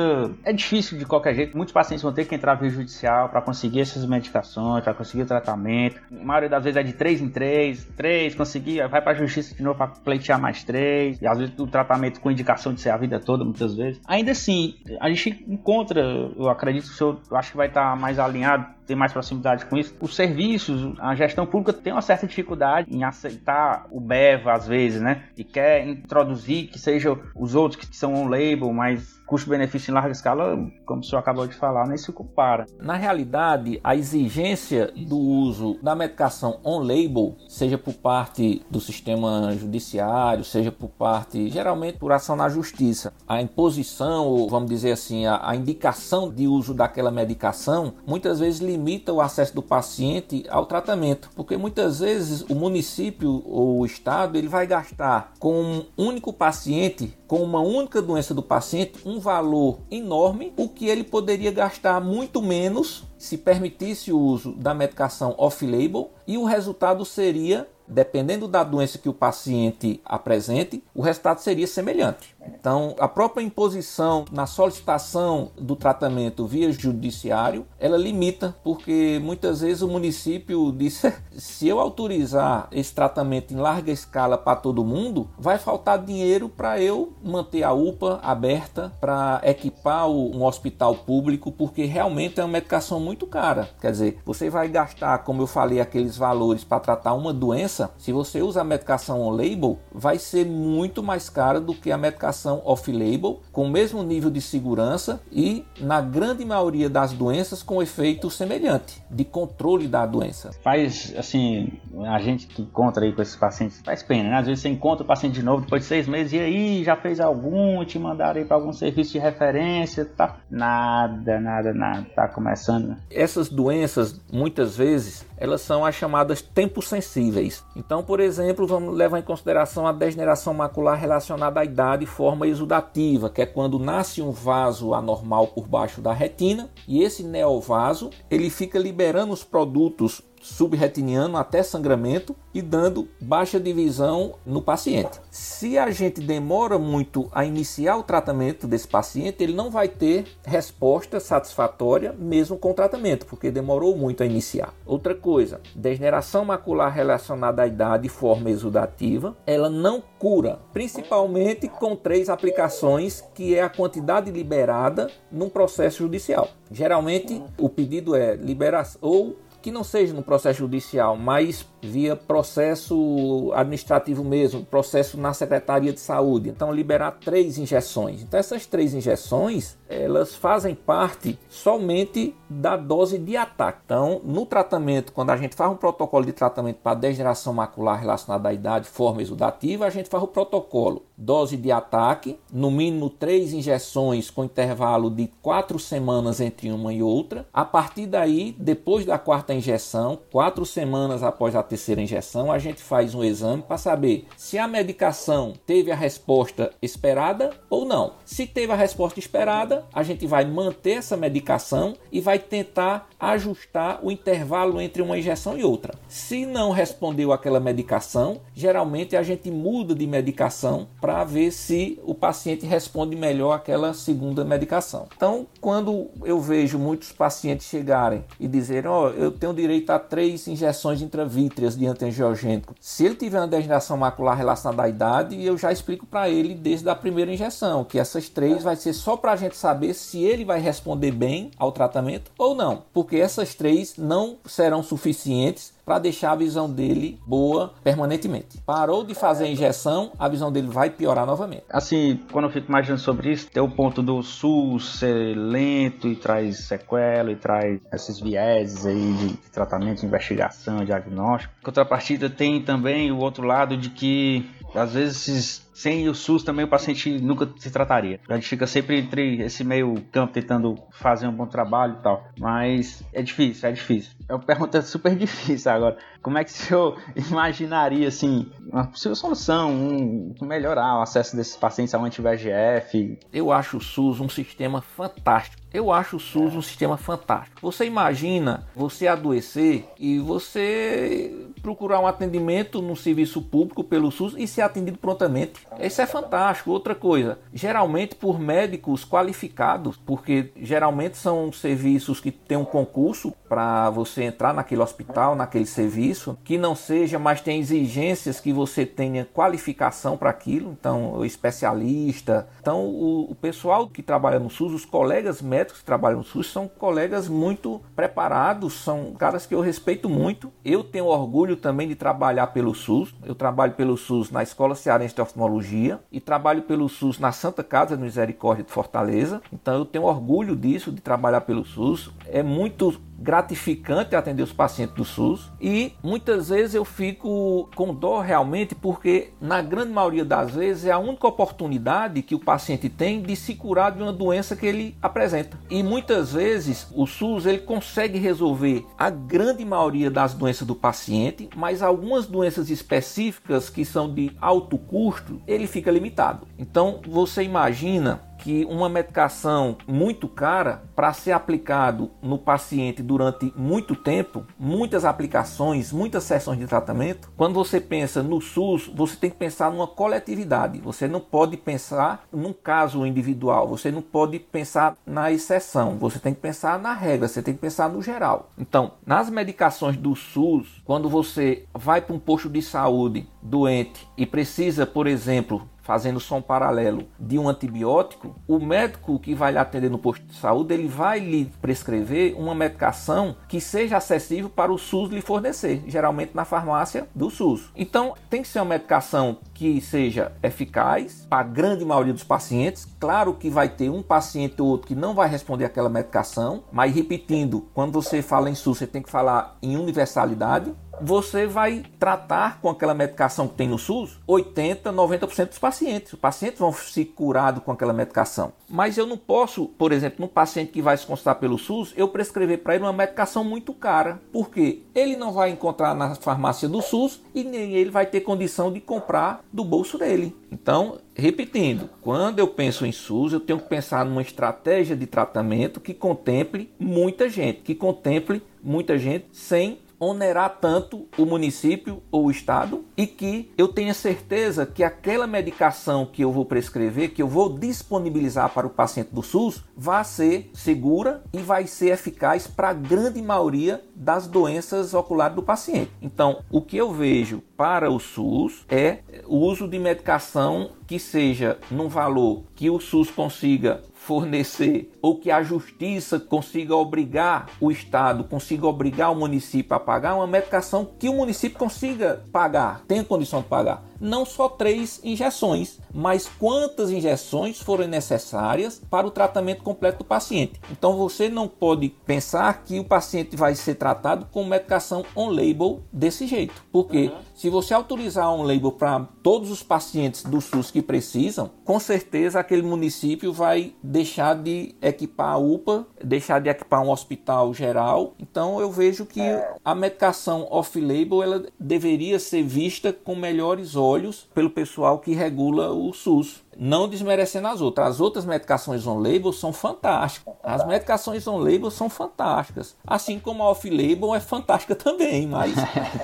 [0.45, 1.57] É difícil de qualquer jeito.
[1.57, 5.27] Muitos pacientes vão ter que entrar via judicial para conseguir essas medicações, para conseguir o
[5.27, 6.01] tratamento.
[6.11, 9.55] A maioria das vezes é de 3 em 3, 3, conseguir, vai para a justiça
[9.55, 11.23] de novo para pleitear mais 3.
[11.23, 14.01] E às vezes o tratamento com indicação de ser a vida toda, muitas vezes.
[14.09, 16.01] Ainda assim, a gente encontra,
[16.37, 19.65] eu acredito que o senhor, eu acho que vai estar mais alinhado ter mais proximidade
[19.67, 19.95] com isso.
[20.01, 25.01] Os serviços, a gestão pública tem uma certa dificuldade em aceitar o BEVA às vezes,
[25.01, 25.25] né?
[25.37, 30.59] E quer introduzir que sejam os outros que são on-label, mas custo-benefício em larga escala,
[30.85, 32.67] como o senhor acabou de falar, nem se compara.
[32.79, 40.45] Na realidade, a exigência do uso da medicação on-label, seja por parte do sistema judiciário,
[40.45, 45.41] seja por parte, geralmente por ação na justiça, a imposição, ou vamos dizer assim, a,
[45.49, 51.31] a indicação de uso daquela medicação, muitas vezes limita o acesso do paciente ao tratamento,
[51.35, 57.17] porque muitas vezes o município ou o estado ele vai gastar com um único paciente,
[57.27, 62.43] com uma única doença do paciente, um valor enorme, o que ele poderia gastar muito
[62.43, 68.99] menos se permitisse o uso da medicação off-label e o resultado seria dependendo da doença
[68.99, 72.35] que o paciente apresente, o resultado seria semelhante.
[72.63, 79.83] Então, a própria imposição na solicitação do tratamento via judiciário, ela limita, porque muitas vezes
[79.83, 85.59] o município diz: se eu autorizar esse tratamento em larga escala para todo mundo, vai
[85.59, 92.39] faltar dinheiro para eu manter a UPA aberta, para equipar um hospital público, porque realmente
[92.39, 93.71] é uma medicação muito cara.
[93.81, 98.13] Quer dizer, você vai gastar, como eu falei, aqueles valores para tratar uma doença, se
[98.13, 103.41] você usa a medicação on-label, vai ser muito mais cara do que a medicação off-label,
[103.53, 109.03] com o mesmo nível de segurança e, na grande maioria das doenças, com efeito semelhante,
[109.11, 110.51] de controle da doença.
[110.63, 111.73] Faz, assim,
[112.07, 114.37] a gente que encontra aí com esses pacientes, faz pena, né?
[114.39, 116.97] Às vezes você encontra o paciente de novo depois de seis meses e aí já
[116.97, 120.37] fez algum, te mandaram aí para algum serviço de referência, tá?
[120.51, 122.97] Nada, nada, nada, tá começando.
[123.11, 127.65] Essas doenças, muitas vezes, elas são as chamadas tempos sensíveis.
[127.75, 132.47] Então, por exemplo, vamos levar em consideração a degeneração macular relacionada à idade e forma
[132.47, 138.11] exudativa, que é quando nasce um vaso anormal por baixo da retina e esse neovaso
[138.31, 145.21] ele fica liberando os produtos subretiniano até sangramento e dando baixa divisão no paciente.
[145.31, 150.27] Se a gente demora muito a iniciar o tratamento desse paciente, ele não vai ter
[150.45, 154.75] resposta satisfatória mesmo com o tratamento, porque demorou muito a iniciar.
[154.85, 161.95] Outra coisa, degeneração macular relacionada à idade e forma exudativa, ela não cura, principalmente com
[161.95, 166.49] três aplicações, que é a quantidade liberada num processo judicial.
[166.71, 173.51] Geralmente o pedido é liberação ou que não seja no processo judicial, mas via processo
[173.55, 176.49] administrativo mesmo, processo na Secretaria de Saúde.
[176.49, 178.23] Então, liberar três injeções.
[178.23, 183.81] Então, essas três injeções, elas fazem parte somente da dose de ataque.
[183.85, 188.49] Então, no tratamento, quando a gente faz um protocolo de tratamento para degeneração macular relacionada
[188.49, 193.53] à idade, forma exudativa, a gente faz o protocolo dose de ataque, no mínimo três
[193.53, 197.47] injeções com intervalo de quatro semanas entre uma e outra.
[197.53, 202.83] A partir daí, depois da quarta injeção, quatro semanas após a terceira injeção, a gente
[202.83, 208.13] faz um exame para saber se a medicação teve a resposta esperada ou não.
[208.27, 214.01] Se teve a resposta esperada, a gente vai manter essa medicação e vai tentar ajustar
[214.03, 215.95] o intervalo entre uma injeção e outra.
[216.09, 222.15] Se não respondeu aquela medicação, geralmente a gente muda de medicação para ver se o
[222.15, 225.09] paciente responde melhor aquela segunda medicação.
[225.17, 229.99] Então, quando eu vejo muitos pacientes chegarem e dizerem: Ó, oh, eu tenho direito a
[229.99, 232.75] três injeções intravítreas de antiangiogênico.
[232.81, 236.89] Se ele tiver uma degeneração macular relacionada à idade, eu já explico para ele desde
[236.89, 240.45] a primeira injeção, que essas três vai ser só para a gente saber se ele
[240.45, 246.33] vai responder bem ao tratamento ou não, porque essas três não serão suficientes para deixar
[246.33, 248.61] a visão dele boa permanentemente.
[248.65, 251.65] Parou de fazer a injeção, a visão dele vai piorar novamente.
[251.71, 256.17] Assim, quando eu fico imaginando sobre isso, tem o ponto do SUS ser lento e
[256.17, 261.53] traz sequela e traz esses vieses aí de tratamento, de investigação, diagnóstico.
[261.63, 266.69] Contrapartida tem também o outro lado de que às vezes sem o SUS também o
[266.69, 268.21] paciente nunca se trataria.
[268.29, 272.25] A gente fica sempre entre esse meio campo tentando fazer um bom trabalho e tal.
[272.39, 274.13] Mas é difícil, é difícil.
[274.29, 275.97] É uma pergunta super difícil agora.
[276.23, 281.57] Como é que o senhor imaginaria, assim, uma possível solução, um, melhorar o acesso desses
[281.57, 283.19] pacientes ao anti-VEGF?
[283.33, 285.63] Eu acho o SUS um sistema fantástico.
[285.73, 287.61] Eu acho o SUS um sistema fantástico.
[287.63, 294.47] Você imagina você adoecer e você procurar um atendimento no serviço público pelo SUS e
[294.47, 295.67] ser atendido prontamente.
[295.81, 296.71] Isso é fantástico.
[296.71, 303.91] Outra coisa, geralmente por médicos qualificados, porque geralmente são serviços que têm um concurso para
[303.91, 309.27] você entrar naquele hospital, naquele serviço, que não seja, mas tem exigências que você tenha
[309.33, 312.49] qualificação para aquilo, então especialista.
[312.61, 316.51] Então o, o pessoal que trabalha no SUS, os colegas médicos que trabalham no SUS
[316.51, 320.53] são colegas muito preparados, são caras que eu respeito muito.
[320.65, 323.15] Eu tenho orgulho também de trabalhar pelo SUS.
[323.25, 325.62] Eu trabalho pelo SUS na Escola Cearense de Oftalmologia
[326.11, 329.41] e trabalho pelo SUS na Santa Casa de Misericórdia de Fortaleza.
[329.53, 332.11] Então eu tenho orgulho disso, de trabalhar pelo SUS.
[332.27, 338.21] É muito gratificante atender os pacientes do SUS e muitas vezes eu fico com dó
[338.21, 343.23] realmente porque na grande maioria das vezes é a única oportunidade que o paciente tem
[343.23, 345.59] de se curar de uma doença que ele apresenta.
[345.71, 351.49] E muitas vezes o SUS ele consegue resolver a grande maioria das doenças do paciente,
[351.57, 356.47] mas algumas doenças específicas que são de alto custo, ele fica limitado.
[356.59, 363.95] Então você imagina que uma medicação muito cara para ser aplicado no paciente durante muito
[363.95, 369.37] tempo, muitas aplicações, muitas sessões de tratamento, quando você pensa no SUS, você tem que
[369.37, 370.81] pensar numa coletividade.
[370.81, 376.35] Você não pode pensar num caso individual, você não pode pensar na exceção, você tem
[376.35, 378.51] que pensar na regra, você tem que pensar no geral.
[378.59, 384.27] Então, nas medicações do SUS, quando você vai para um posto de saúde doente e
[384.27, 389.59] precisa, por exemplo, fazendo só um paralelo de um antibiótico, o médico que vai lhe
[389.59, 394.73] atender no posto de saúde, ele vai lhe prescrever uma medicação que seja acessível para
[394.73, 397.71] o SUS lhe fornecer, geralmente na farmácia do SUS.
[397.77, 402.87] Então, tem que ser uma medicação que seja eficaz para a grande maioria dos pacientes.
[402.99, 406.95] Claro que vai ter um paciente ou outro que não vai responder aquela medicação, mas
[406.95, 412.61] repetindo, quando você fala em SUS, você tem que falar em universalidade você vai tratar
[412.61, 416.13] com aquela medicação que tem no SUS 80, 90% dos pacientes.
[416.13, 418.53] Os pacientes vão se curados com aquela medicação.
[418.69, 422.09] Mas eu não posso, por exemplo, num paciente que vai se consultar pelo SUS, eu
[422.09, 424.21] prescrever para ele uma medicação muito cara.
[424.33, 428.73] Porque ele não vai encontrar na farmácia do SUS e nem ele vai ter condição
[428.73, 430.35] de comprar do bolso dele.
[430.51, 435.81] Então, repetindo, quando eu penso em SUS, eu tenho que pensar numa estratégia de tratamento
[435.81, 442.31] que contemple muita gente, que contemple muita gente sem onerar tanto o município ou o
[442.31, 447.29] estado e que eu tenha certeza que aquela medicação que eu vou prescrever, que eu
[447.29, 452.71] vou disponibilizar para o paciente do SUS, vai ser segura e vai ser eficaz para
[452.71, 455.93] a grande maioria das doenças oculares do paciente.
[456.03, 461.59] Então, o que eu vejo para o SUS é o uso de medicação que seja
[461.71, 468.25] num valor que o SUS consiga fornecer ou que a justiça consiga obrigar o Estado,
[468.25, 473.41] consiga obrigar o município a pagar uma medicação que o município consiga pagar, tenha condição
[473.41, 473.85] de pagar.
[474.03, 480.61] Não só três injeções, mas quantas injeções forem necessárias para o tratamento completo do paciente.
[480.73, 486.27] Então você não pode pensar que o paciente vai ser tratado com medicação on-label desse
[486.27, 487.19] jeito, porque uhum.
[487.33, 492.63] se você autorizar on-label para todos os pacientes do SUS que precisam, com certeza aquele
[492.63, 498.15] município vai deixar de equipar a UPA, deixar de equipar um hospital geral.
[498.19, 499.55] Então eu vejo que é.
[499.65, 503.92] a medicação off-label ela deveria ser vista com melhores olhos
[504.35, 507.89] pelo pessoal que regula o SUS não desmerecendo as outras.
[507.89, 510.35] As outras medicações on-label são fantásticas.
[510.43, 512.77] As medicações on-label são fantásticas.
[512.87, 515.55] Assim como a off-label é fantástica também, mas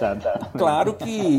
[0.56, 1.38] claro que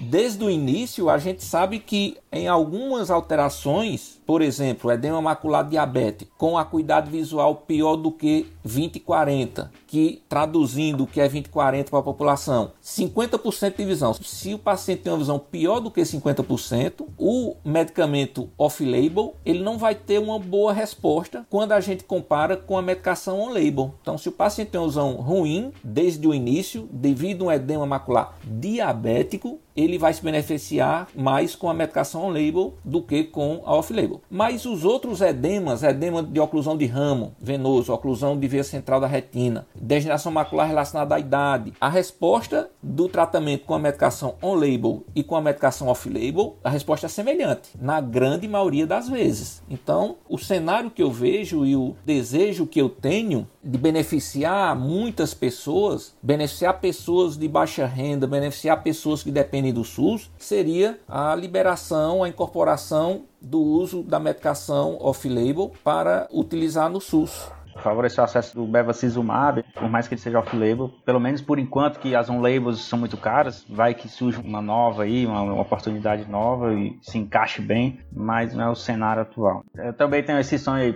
[0.00, 6.32] desde o início a gente sabe que em algumas alterações, por exemplo, edema macular diabético,
[6.36, 11.98] com a cuidado visual pior do que 20/40, que traduzindo o que é 20/40 para
[12.00, 14.14] a população, 50% de visão.
[14.14, 19.78] Se o paciente tem uma visão pior do que 50%, o medicamento off-label, ele não
[19.78, 23.94] vai ter uma boa resposta quando a gente compara com a medicação on-label.
[24.00, 28.36] Então, se o paciente tem visão ruim desde o início, devido a um edema macular
[28.44, 34.20] diabético, ele vai se beneficiar mais com a medicação on-label do que com a off-label.
[34.30, 39.06] Mas os outros edemas, edema de oclusão de ramo venoso, oclusão de veia central da
[39.06, 45.22] retina, degeneração macular relacionada à idade, a resposta do tratamento com a medicação on-label e
[45.22, 49.62] com a medicação off-label, a resposta é semelhante, na grande maioria das vezes.
[49.68, 55.32] Então, o cenário que eu vejo e o desejo que eu tenho de beneficiar muitas
[55.32, 62.22] pessoas, beneficiar pessoas de baixa renda, beneficiar pessoas que dependem do SUS, seria a liberação,
[62.22, 68.66] a incorporação do uso da medicação off-label para utilizar no SUS favorecer o acesso do
[68.66, 72.98] bevacizumab, por mais que ele seja off-label, pelo menos por enquanto que as on-labels são
[72.98, 77.62] muito caras, vai que surge uma nova aí, uma, uma, oportunidade nova e se encaixe
[77.62, 79.64] bem, mas não é o cenário atual.
[79.74, 80.94] Eu também tenho esse sonho aí,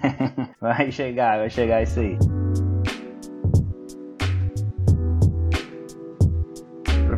[0.60, 2.18] vai chegar, vai chegar isso aí.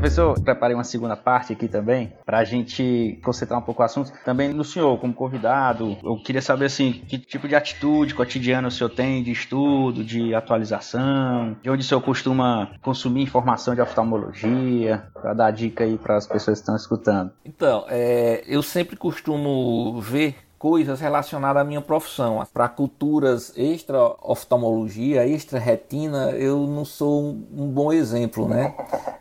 [0.02, 4.12] Professor, preparei uma segunda parte aqui também, para a gente concentrar um pouco o assunto.
[4.24, 8.70] Também no senhor, como convidado, eu queria saber assim, que tipo de atitude cotidiana o
[8.70, 15.04] senhor tem de estudo, de atualização, de onde o senhor costuma consumir informação de oftalmologia,
[15.14, 17.30] para dar dica aí para as pessoas que estão escutando.
[17.44, 22.46] Então, é, eu sempre costumo ver coisas relacionadas à minha profissão.
[22.54, 28.72] Para culturas extra oftalmologia, extra retina, eu não sou um bom exemplo, né?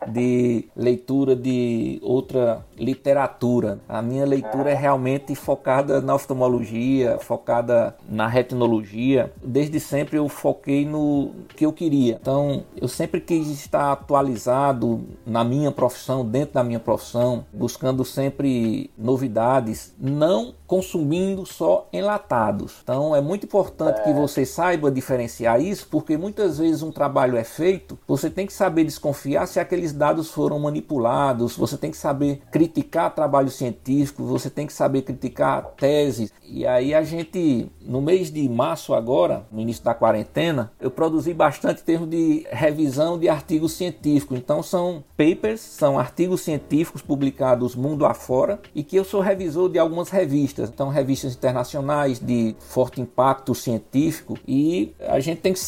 [0.06, 3.80] de leitura de outra literatura.
[3.88, 9.32] A minha leitura é realmente focada na oftalmologia, focada na retinologia.
[9.42, 12.18] Desde sempre eu foquei no que eu queria.
[12.20, 18.90] Então, eu sempre quis estar atualizado na minha profissão, dentro da minha profissão, buscando sempre
[18.96, 22.78] novidades, não consumindo só enlatados.
[22.82, 24.04] Então, é muito importante é.
[24.04, 28.54] que você saiba diferenciar isso, porque muitas vezes um trabalho é feito, você tem que
[28.54, 34.48] saber desconfiar se aqueles dados foram manipulados, você tem que saber criticar trabalho científico, você
[34.48, 36.32] tem que saber criticar teses.
[36.42, 41.34] E aí a gente, no mês de março agora, no início da quarentena, eu produzi
[41.34, 44.38] bastante em termos de revisão de artigos científicos.
[44.38, 49.78] Então são papers, são artigos científicos publicados mundo afora e que eu sou revisor de
[49.78, 50.61] algumas revistas.
[50.68, 55.60] Então revistas internacionais de forte impacto científico e a gente tem que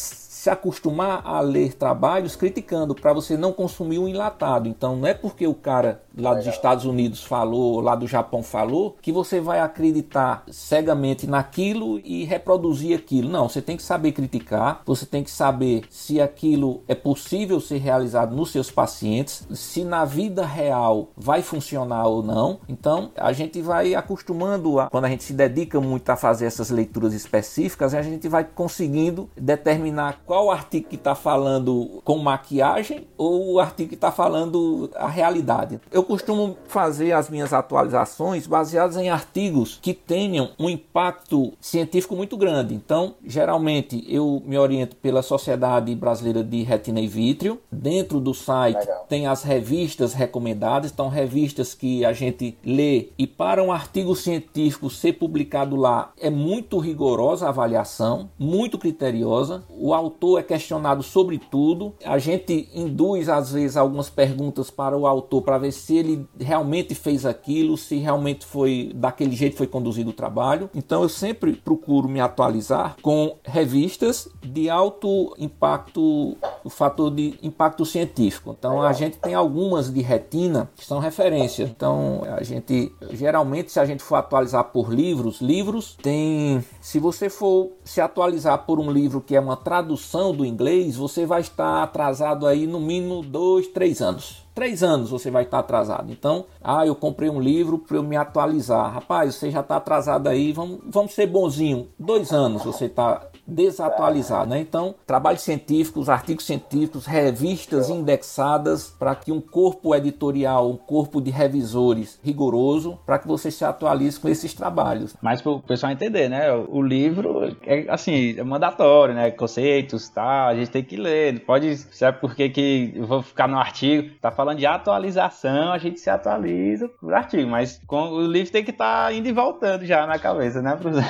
[0.45, 4.69] se acostumar a ler trabalhos criticando para você não consumir um enlatado.
[4.69, 8.95] Então não é porque o cara lá dos Estados Unidos falou, lá do Japão falou,
[9.01, 13.27] que você vai acreditar cegamente naquilo e reproduzir aquilo.
[13.27, 17.77] Não, você tem que saber criticar, você tem que saber se aquilo é possível ser
[17.77, 22.59] realizado nos seus pacientes, se na vida real vai funcionar ou não.
[22.69, 26.69] Então, a gente vai acostumando a, quando a gente se dedica muito a fazer essas
[26.69, 33.53] leituras específicas, a gente vai conseguindo determinar qual artigo que está falando com maquiagem ou
[33.53, 35.79] o artigo que está falando a realidade.
[35.91, 42.37] Eu costumo fazer as minhas atualizações baseadas em artigos que tenham um impacto científico muito
[42.37, 42.73] grande.
[42.73, 47.59] Então, geralmente eu me oriento pela Sociedade Brasileira de Retina e Vítreo.
[47.71, 49.05] Dentro do site Legal.
[49.07, 54.89] tem as revistas recomendadas, então revistas que a gente lê e para um artigo científico
[54.89, 59.63] ser publicado lá é muito rigorosa a avaliação, muito criteriosa.
[59.69, 61.93] O autor é questionado sobre tudo.
[62.03, 66.95] A gente induz às vezes algumas perguntas para o autor para ver se ele realmente
[66.95, 70.69] fez aquilo, se realmente foi daquele jeito foi conduzido o trabalho.
[70.73, 77.85] Então eu sempre procuro me atualizar com revistas de alto impacto, o fator de impacto
[77.85, 78.55] científico.
[78.57, 81.69] Então a gente tem algumas de retina que são referências.
[81.69, 87.29] Então a gente geralmente se a gente for atualizar por livros, livros tem, se você
[87.29, 91.83] for se atualizar por um livro que é uma tradução do inglês, você vai estar
[91.83, 96.11] atrasado aí no mínimo dois, três anos três anos você vai estar atrasado.
[96.11, 98.93] Então, ah, eu comprei um livro para eu me atualizar.
[98.93, 101.89] Rapaz, você já está atrasado aí, vamos, vamos ser bonzinho.
[101.99, 104.59] Dois anos você está desatualizado, né?
[104.59, 111.29] Então, trabalhos científicos, artigos científicos, revistas indexadas para que um corpo editorial, um corpo de
[111.29, 115.15] revisores rigoroso, para que você se atualize com esses trabalhos.
[115.21, 116.51] Mas para o pessoal entender, né?
[116.53, 119.31] O livro é assim, é mandatório, né?
[119.31, 120.47] Conceitos, tá?
[120.47, 121.33] A gente tem que ler.
[121.33, 124.15] Não pode, sabe por que, vou ficar no artigo?
[124.21, 128.63] Tá falando de atualização, a gente se atualiza por artigo, mas com, o livro tem
[128.63, 131.05] que estar tá indo e voltando já na cabeça, né, professor?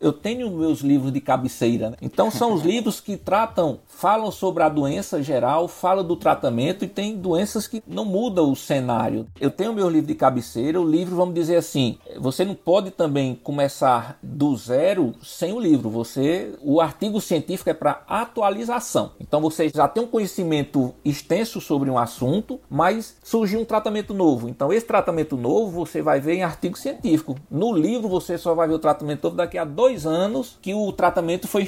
[0.00, 1.96] Eu tenho meus livros de cabeceira né?
[2.00, 6.88] Então são os livros que tratam, falam sobre a doença geral, falam do tratamento e
[6.88, 9.26] tem doenças que não mudam o cenário.
[9.40, 13.34] Eu tenho meu livro de cabeceira, o livro, vamos dizer assim, você não pode também
[13.34, 15.90] começar do zero sem o livro.
[15.90, 19.12] Você, o artigo científico é para atualização.
[19.20, 24.48] Então você já tem um conhecimento extenso sobre um assunto, mas surgiu um tratamento novo.
[24.48, 27.36] Então esse tratamento novo você vai ver em artigo científico.
[27.50, 30.92] No livro você só vai ver o tratamento novo daqui a dois anos que o
[30.92, 31.62] tratamento foi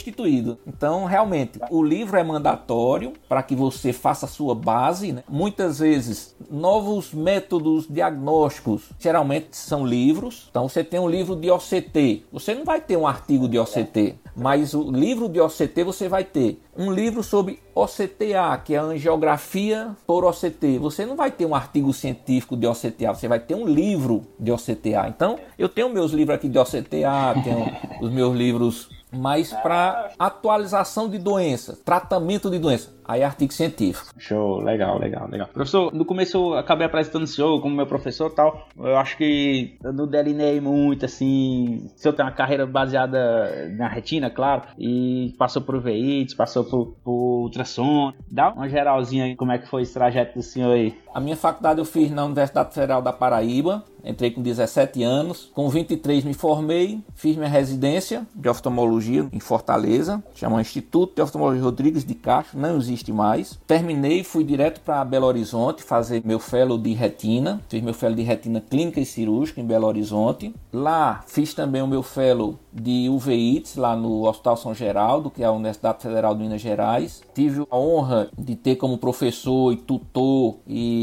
[0.67, 5.13] Então, realmente, o livro é mandatório para que você faça a sua base.
[5.13, 5.23] Né?
[5.29, 10.49] Muitas vezes, novos métodos diagnósticos geralmente são livros.
[10.51, 12.25] Então, você tem um livro de OCT.
[12.33, 16.25] Você não vai ter um artigo de OCT, mas o livro de OCT você vai
[16.25, 20.79] ter um livro sobre OCTA, que é a angiografia por OCT.
[20.79, 24.51] Você não vai ter um artigo científico de OCTA, você vai ter um livro de
[24.51, 25.09] OCTA.
[25.09, 31.09] Então, eu tenho meus livros aqui de OCTA, tenho os meus livros mas para atualização
[31.09, 33.01] de doença, tratamento de doença.
[33.11, 34.15] Aí é artigo científico.
[34.17, 35.49] Show, legal, legal, legal.
[35.53, 38.69] Professor, no começo eu acabei apresentando o senhor como meu professor e tal.
[38.79, 41.91] Eu acho que eu não delineei muito, assim.
[41.97, 46.95] O senhor tem uma carreira baseada na retina, claro, e passou por VITs, passou por,
[47.03, 48.13] por ultrassom.
[48.31, 50.97] Dá uma geralzinha aí como é que foi esse trajeto do senhor aí.
[51.13, 55.69] A minha faculdade eu fiz na Universidade Federal da Paraíba, entrei com 17 anos, com
[55.69, 62.05] 23 me formei, fiz minha residência de oftalmologia em Fortaleza, chama Instituto de Oftalmologia Rodrigues
[62.05, 63.59] de Castro, não existe mais.
[63.67, 68.23] Terminei, fui direto para Belo Horizonte fazer meu fellow de retina, fiz meu fellow de
[68.23, 70.55] retina clínica e cirúrgica em Belo Horizonte.
[70.73, 75.47] Lá fiz também o meu fellow de uveites lá no Hospital São Geraldo, que é
[75.47, 77.21] a Universidade Federal de Minas Gerais.
[77.35, 81.00] Tive a honra de ter como professor e tutor e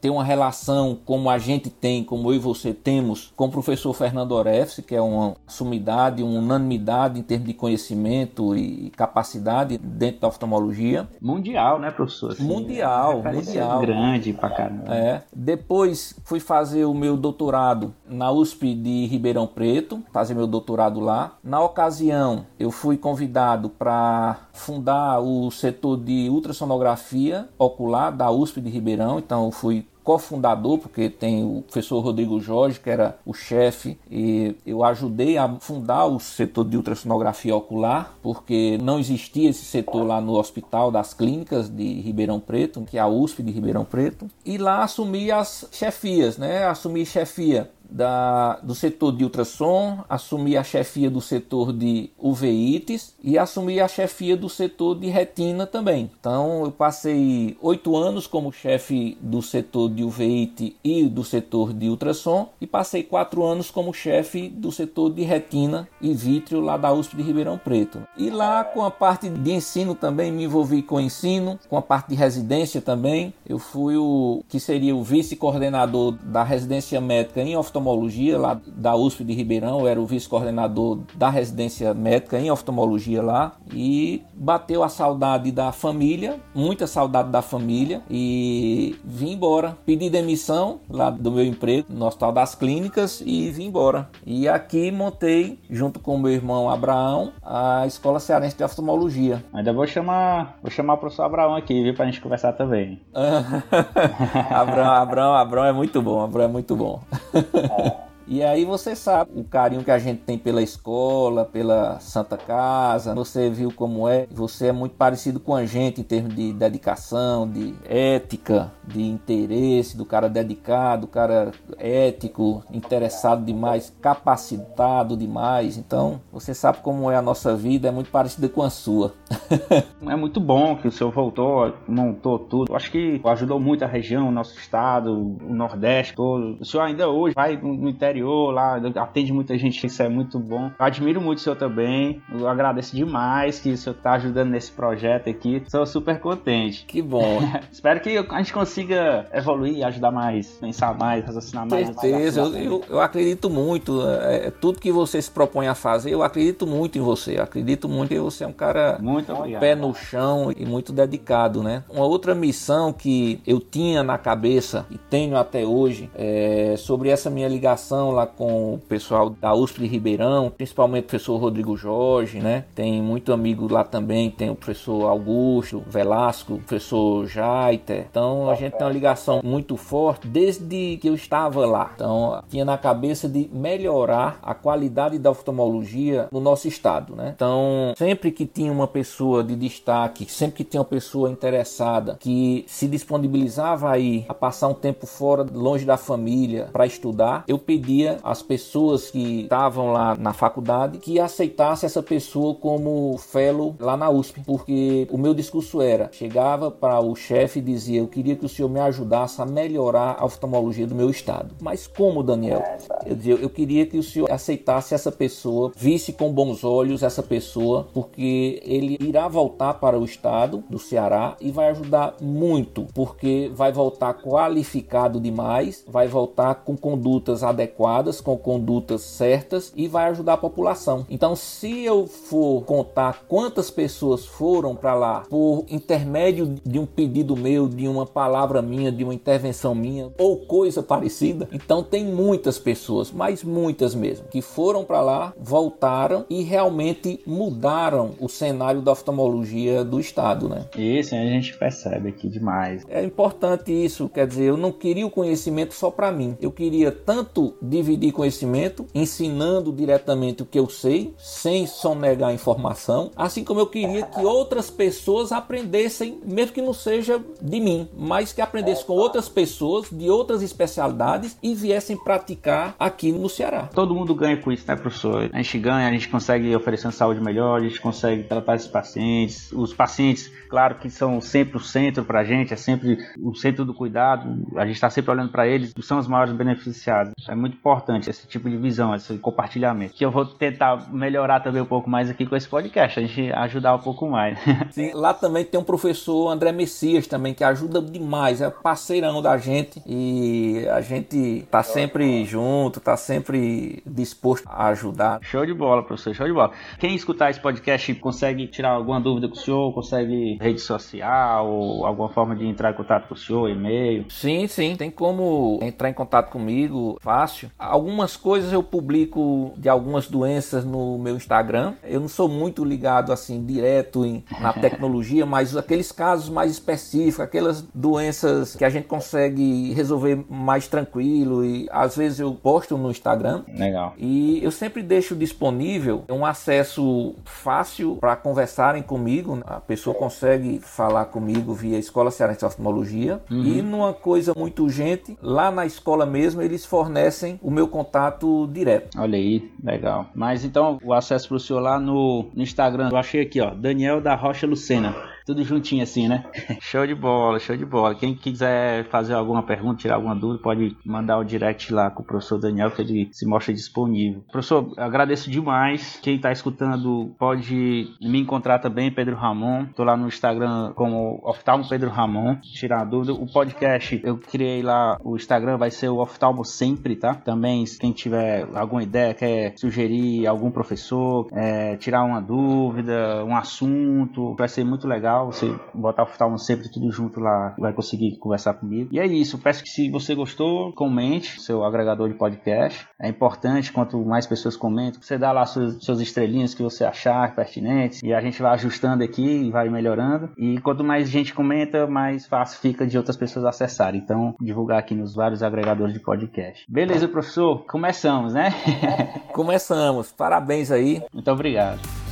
[0.00, 3.92] ter uma relação como a gente tem, como eu e você temos, com o professor
[3.92, 10.22] Fernando Orefse, que é uma sumidade, uma unanimidade em termos de conhecimento e capacidade dentro
[10.22, 11.08] da oftalmologia.
[11.20, 12.32] Mundial, né, professor?
[12.32, 13.80] Assim, mundial, é mundial.
[13.80, 14.94] Grande pra caramba.
[14.94, 15.22] É.
[15.34, 21.36] Depois fui fazer o meu doutorado na USP de Ribeirão Preto, fazer meu doutorado lá.
[21.42, 28.68] Na ocasião, eu fui convidado para fundar o setor de ultrassonografia ocular da USP de
[28.68, 34.56] Ribeirão, então fui cofundador, porque tem o professor Rodrigo Jorge, que era o chefe, e
[34.64, 40.18] eu ajudei a fundar o setor de ultrassonografia ocular, porque não existia esse setor lá
[40.18, 44.56] no Hospital das Clínicas de Ribeirão Preto, que é a USP de Ribeirão Preto, e
[44.56, 46.64] lá assumi as chefias, né?
[46.64, 53.38] Assumi chefia da, do setor de ultrassom, assumi a chefia do setor de uveites e
[53.38, 56.10] assumi a chefia do setor de retina também.
[56.20, 61.88] Então eu passei oito anos como chefe do setor de uveite e do setor de
[61.88, 66.92] ultrassom e passei quatro anos como chefe do setor de retina e vítreo lá da
[66.92, 68.02] USP de Ribeirão Preto.
[68.16, 72.10] E lá com a parte de ensino também me envolvi com ensino, com a parte
[72.10, 73.32] de residência também.
[73.46, 78.94] Eu fui o que seria o vice-coordenador da residência médica em oftalmologia oftalmologia lá da
[78.94, 84.82] USP de Ribeirão, eu era o vice-coordenador da residência médica em oftalmologia lá e bateu
[84.82, 89.76] a saudade da família, muita saudade da família e vim embora.
[89.86, 94.08] Pedi demissão lá do meu emprego no Hospital das Clínicas e vim embora.
[94.26, 99.44] E aqui montei, junto com o meu irmão Abraão, a Escola Cearense de Oftalmologia.
[99.52, 103.00] Ainda vou chamar, vou chamar o professor Abraão aqui, viu, pra gente conversar também.
[104.50, 107.00] Abraão, Abraão, Abraão é muito bom, Abraão é muito bom.
[107.70, 108.07] Oh.
[108.30, 113.14] E aí você sabe o carinho que a gente tem pela escola, pela Santa Casa.
[113.14, 114.26] Você viu como é.
[114.30, 119.96] Você é muito parecido com a gente em termos de dedicação, de ética, de interesse,
[119.96, 125.78] do cara dedicado, do cara ético, interessado demais, capacitado demais.
[125.78, 129.14] Então, você sabe como é a nossa vida, é muito parecida com a sua.
[130.06, 132.70] é muito bom que o senhor voltou, montou tudo.
[132.70, 136.58] Eu acho que ajudou muito a região, o nosso estado, o Nordeste todo.
[136.60, 140.70] O senhor ainda hoje vai no interior lá, atende muita gente, isso é muito bom.
[140.78, 144.70] Eu admiro muito o senhor também, eu agradeço demais que o senhor está ajudando nesse
[144.72, 146.84] projeto aqui, sou super contente.
[146.86, 147.40] Que bom.
[147.70, 151.86] Espero que a gente consiga evoluir, ajudar mais, pensar mais, raciocinar mais.
[151.86, 156.10] Certeza, eu, eu, eu, acredito muito, é, é, tudo que você se propõe a fazer,
[156.10, 159.74] eu acredito muito em você, eu acredito muito que você é um cara muito pé
[159.74, 161.84] no chão e muito dedicado, né?
[161.88, 167.30] Uma outra missão que eu tinha na cabeça e tenho até hoje é sobre essa
[167.30, 172.38] minha ligação lá com o pessoal da USP de Ribeirão, principalmente o professor Rodrigo Jorge,
[172.40, 172.64] né?
[172.74, 178.06] Tem muito amigo lá também, tem o professor Augusto Velasco, o professor Jaiter.
[178.10, 181.92] Então a gente tem uma ligação muito forte desde que eu estava lá.
[181.94, 187.32] Então tinha na cabeça de melhorar a qualidade da oftalmologia no nosso estado, né?
[187.34, 192.64] Então sempre que tinha uma pessoa de destaque, sempre que tinha uma pessoa interessada que
[192.66, 197.97] se disponibilizava aí a passar um tempo fora, longe da família para estudar, eu pedi
[197.98, 203.96] pedia às pessoas que estavam lá na faculdade que aceitasse essa pessoa como fellow lá
[203.96, 208.36] na USP, porque o meu discurso era: chegava para o chefe e dizia, eu queria
[208.36, 211.54] que o senhor me ajudasse a melhorar a oftalmologia do meu estado.
[211.60, 212.62] Mas como, Daniel?
[213.04, 217.22] Eu dizia, eu queria que o senhor aceitasse essa pessoa, visse com bons olhos essa
[217.22, 223.50] pessoa, porque ele irá voltar para o estado do Ceará e vai ajudar muito, porque
[223.54, 230.10] vai voltar qualificado demais, vai voltar com condutas adequadas adequadas, com condutas certas e vai
[230.10, 231.06] ajudar a população.
[231.08, 237.36] Então, se eu for contar quantas pessoas foram para lá por intermédio de um pedido
[237.36, 242.58] meu, de uma palavra minha, de uma intervenção minha ou coisa parecida, então tem muitas
[242.58, 248.92] pessoas, mas muitas mesmo, que foram para lá, voltaram e realmente mudaram o cenário da
[248.92, 250.66] oftalmologia do estado, né?
[250.76, 252.84] Isso a gente percebe aqui demais.
[252.88, 256.36] É importante isso, quer dizer, eu não queria o conhecimento só para mim.
[256.40, 263.44] Eu queria tanto dividir conhecimento, ensinando diretamente o que eu sei, sem sonegar informação, assim
[263.44, 268.40] como eu queria que outras pessoas aprendessem, mesmo que não seja de mim, mas que
[268.40, 273.68] aprendessem com outras pessoas de outras especialidades e viessem praticar aqui no Ceará.
[273.74, 275.30] Todo mundo ganha com isso, né, professor?
[275.32, 278.68] A gente ganha, a gente consegue oferecer uma saúde melhor, a gente consegue tratar esses
[278.68, 279.52] pacientes.
[279.52, 283.64] Os pacientes, claro que são sempre o centro para a gente, é sempre o centro
[283.64, 287.12] do cuidado, a gente está sempre olhando para eles, são os maiores beneficiados.
[287.28, 289.94] É muito importante esse tipo de visão, esse compartilhamento.
[289.94, 293.32] Que eu vou tentar melhorar também um pouco mais aqui com esse podcast, a gente
[293.32, 294.38] ajudar um pouco mais.
[294.70, 299.36] Sim, lá também tem um professor André Messias também que ajuda demais, é parceirão da
[299.36, 305.18] gente e a gente tá sempre junto, tá sempre disposto a ajudar.
[305.22, 306.52] Show de bola, professor, show de bola.
[306.78, 311.84] Quem escutar esse podcast consegue tirar alguma dúvida com o senhor, consegue rede social ou
[311.84, 314.06] alguma forma de entrar em contato com o senhor, e-mail?
[314.10, 317.47] Sim, sim, tem como entrar em contato comigo fácil.
[317.58, 321.74] Algumas coisas eu publico de algumas doenças no meu Instagram.
[321.82, 327.20] Eu não sou muito ligado assim direto em, na tecnologia, mas aqueles casos mais específicos,
[327.20, 332.90] aquelas doenças que a gente consegue resolver mais tranquilo e às vezes eu posto no
[332.90, 333.42] Instagram.
[333.48, 333.94] Legal.
[333.98, 339.40] E eu sempre deixo disponível um acesso fácil para conversarem comigo.
[339.46, 343.20] A pessoa consegue falar comigo via Escola Cearense de Oftalmologia.
[343.30, 343.42] Uhum.
[343.42, 348.98] E numa coisa muito urgente, lá na escola mesmo, eles fornecem o meu contato direto.
[348.98, 350.06] Olha aí, legal.
[350.14, 353.50] Mas então, o acesso para o senhor lá no, no Instagram, eu achei aqui, ó,
[353.50, 354.94] Daniel da Rocha Lucena
[355.28, 356.24] tudo juntinho assim, né?
[356.58, 357.94] show de bola, show de bola.
[357.94, 362.06] Quem quiser fazer alguma pergunta, tirar alguma dúvida, pode mandar o direct lá com o
[362.06, 364.24] professor Daniel, que ele se mostra disponível.
[364.32, 366.00] Professor, agradeço demais.
[366.02, 369.66] Quem está escutando pode me encontrar também, Pedro Ramon.
[369.76, 373.12] Tô lá no Instagram como Oftalmo Pedro Ramon, tirar dúvida.
[373.12, 377.14] O podcast, eu criei lá, o Instagram vai ser o Oftalmo Sempre, tá?
[377.14, 384.34] Também, quem tiver alguma ideia, quer sugerir algum professor, é, tirar uma dúvida, um assunto,
[384.34, 385.26] vai ser muito legal legal.
[385.26, 388.90] Você botar o oftalmo sempre tudo junto lá, vai conseguir conversar comigo.
[388.92, 389.38] E é isso.
[389.38, 392.86] Peço que se você gostou, comente seu agregador de podcast.
[393.00, 397.34] É importante quanto mais pessoas comentam, você dá lá suas, suas estrelinhas que você achar
[397.34, 400.30] pertinentes e a gente vai ajustando aqui e vai melhorando.
[400.36, 404.00] E quanto mais gente comenta, mais fácil fica de outras pessoas acessarem.
[404.00, 406.64] Então, divulgar aqui nos vários agregadores de podcast.
[406.68, 407.64] Beleza, professor?
[407.66, 408.50] Começamos, né?
[409.32, 410.12] Começamos.
[410.12, 411.02] Parabéns aí.
[411.12, 412.07] Muito obrigado.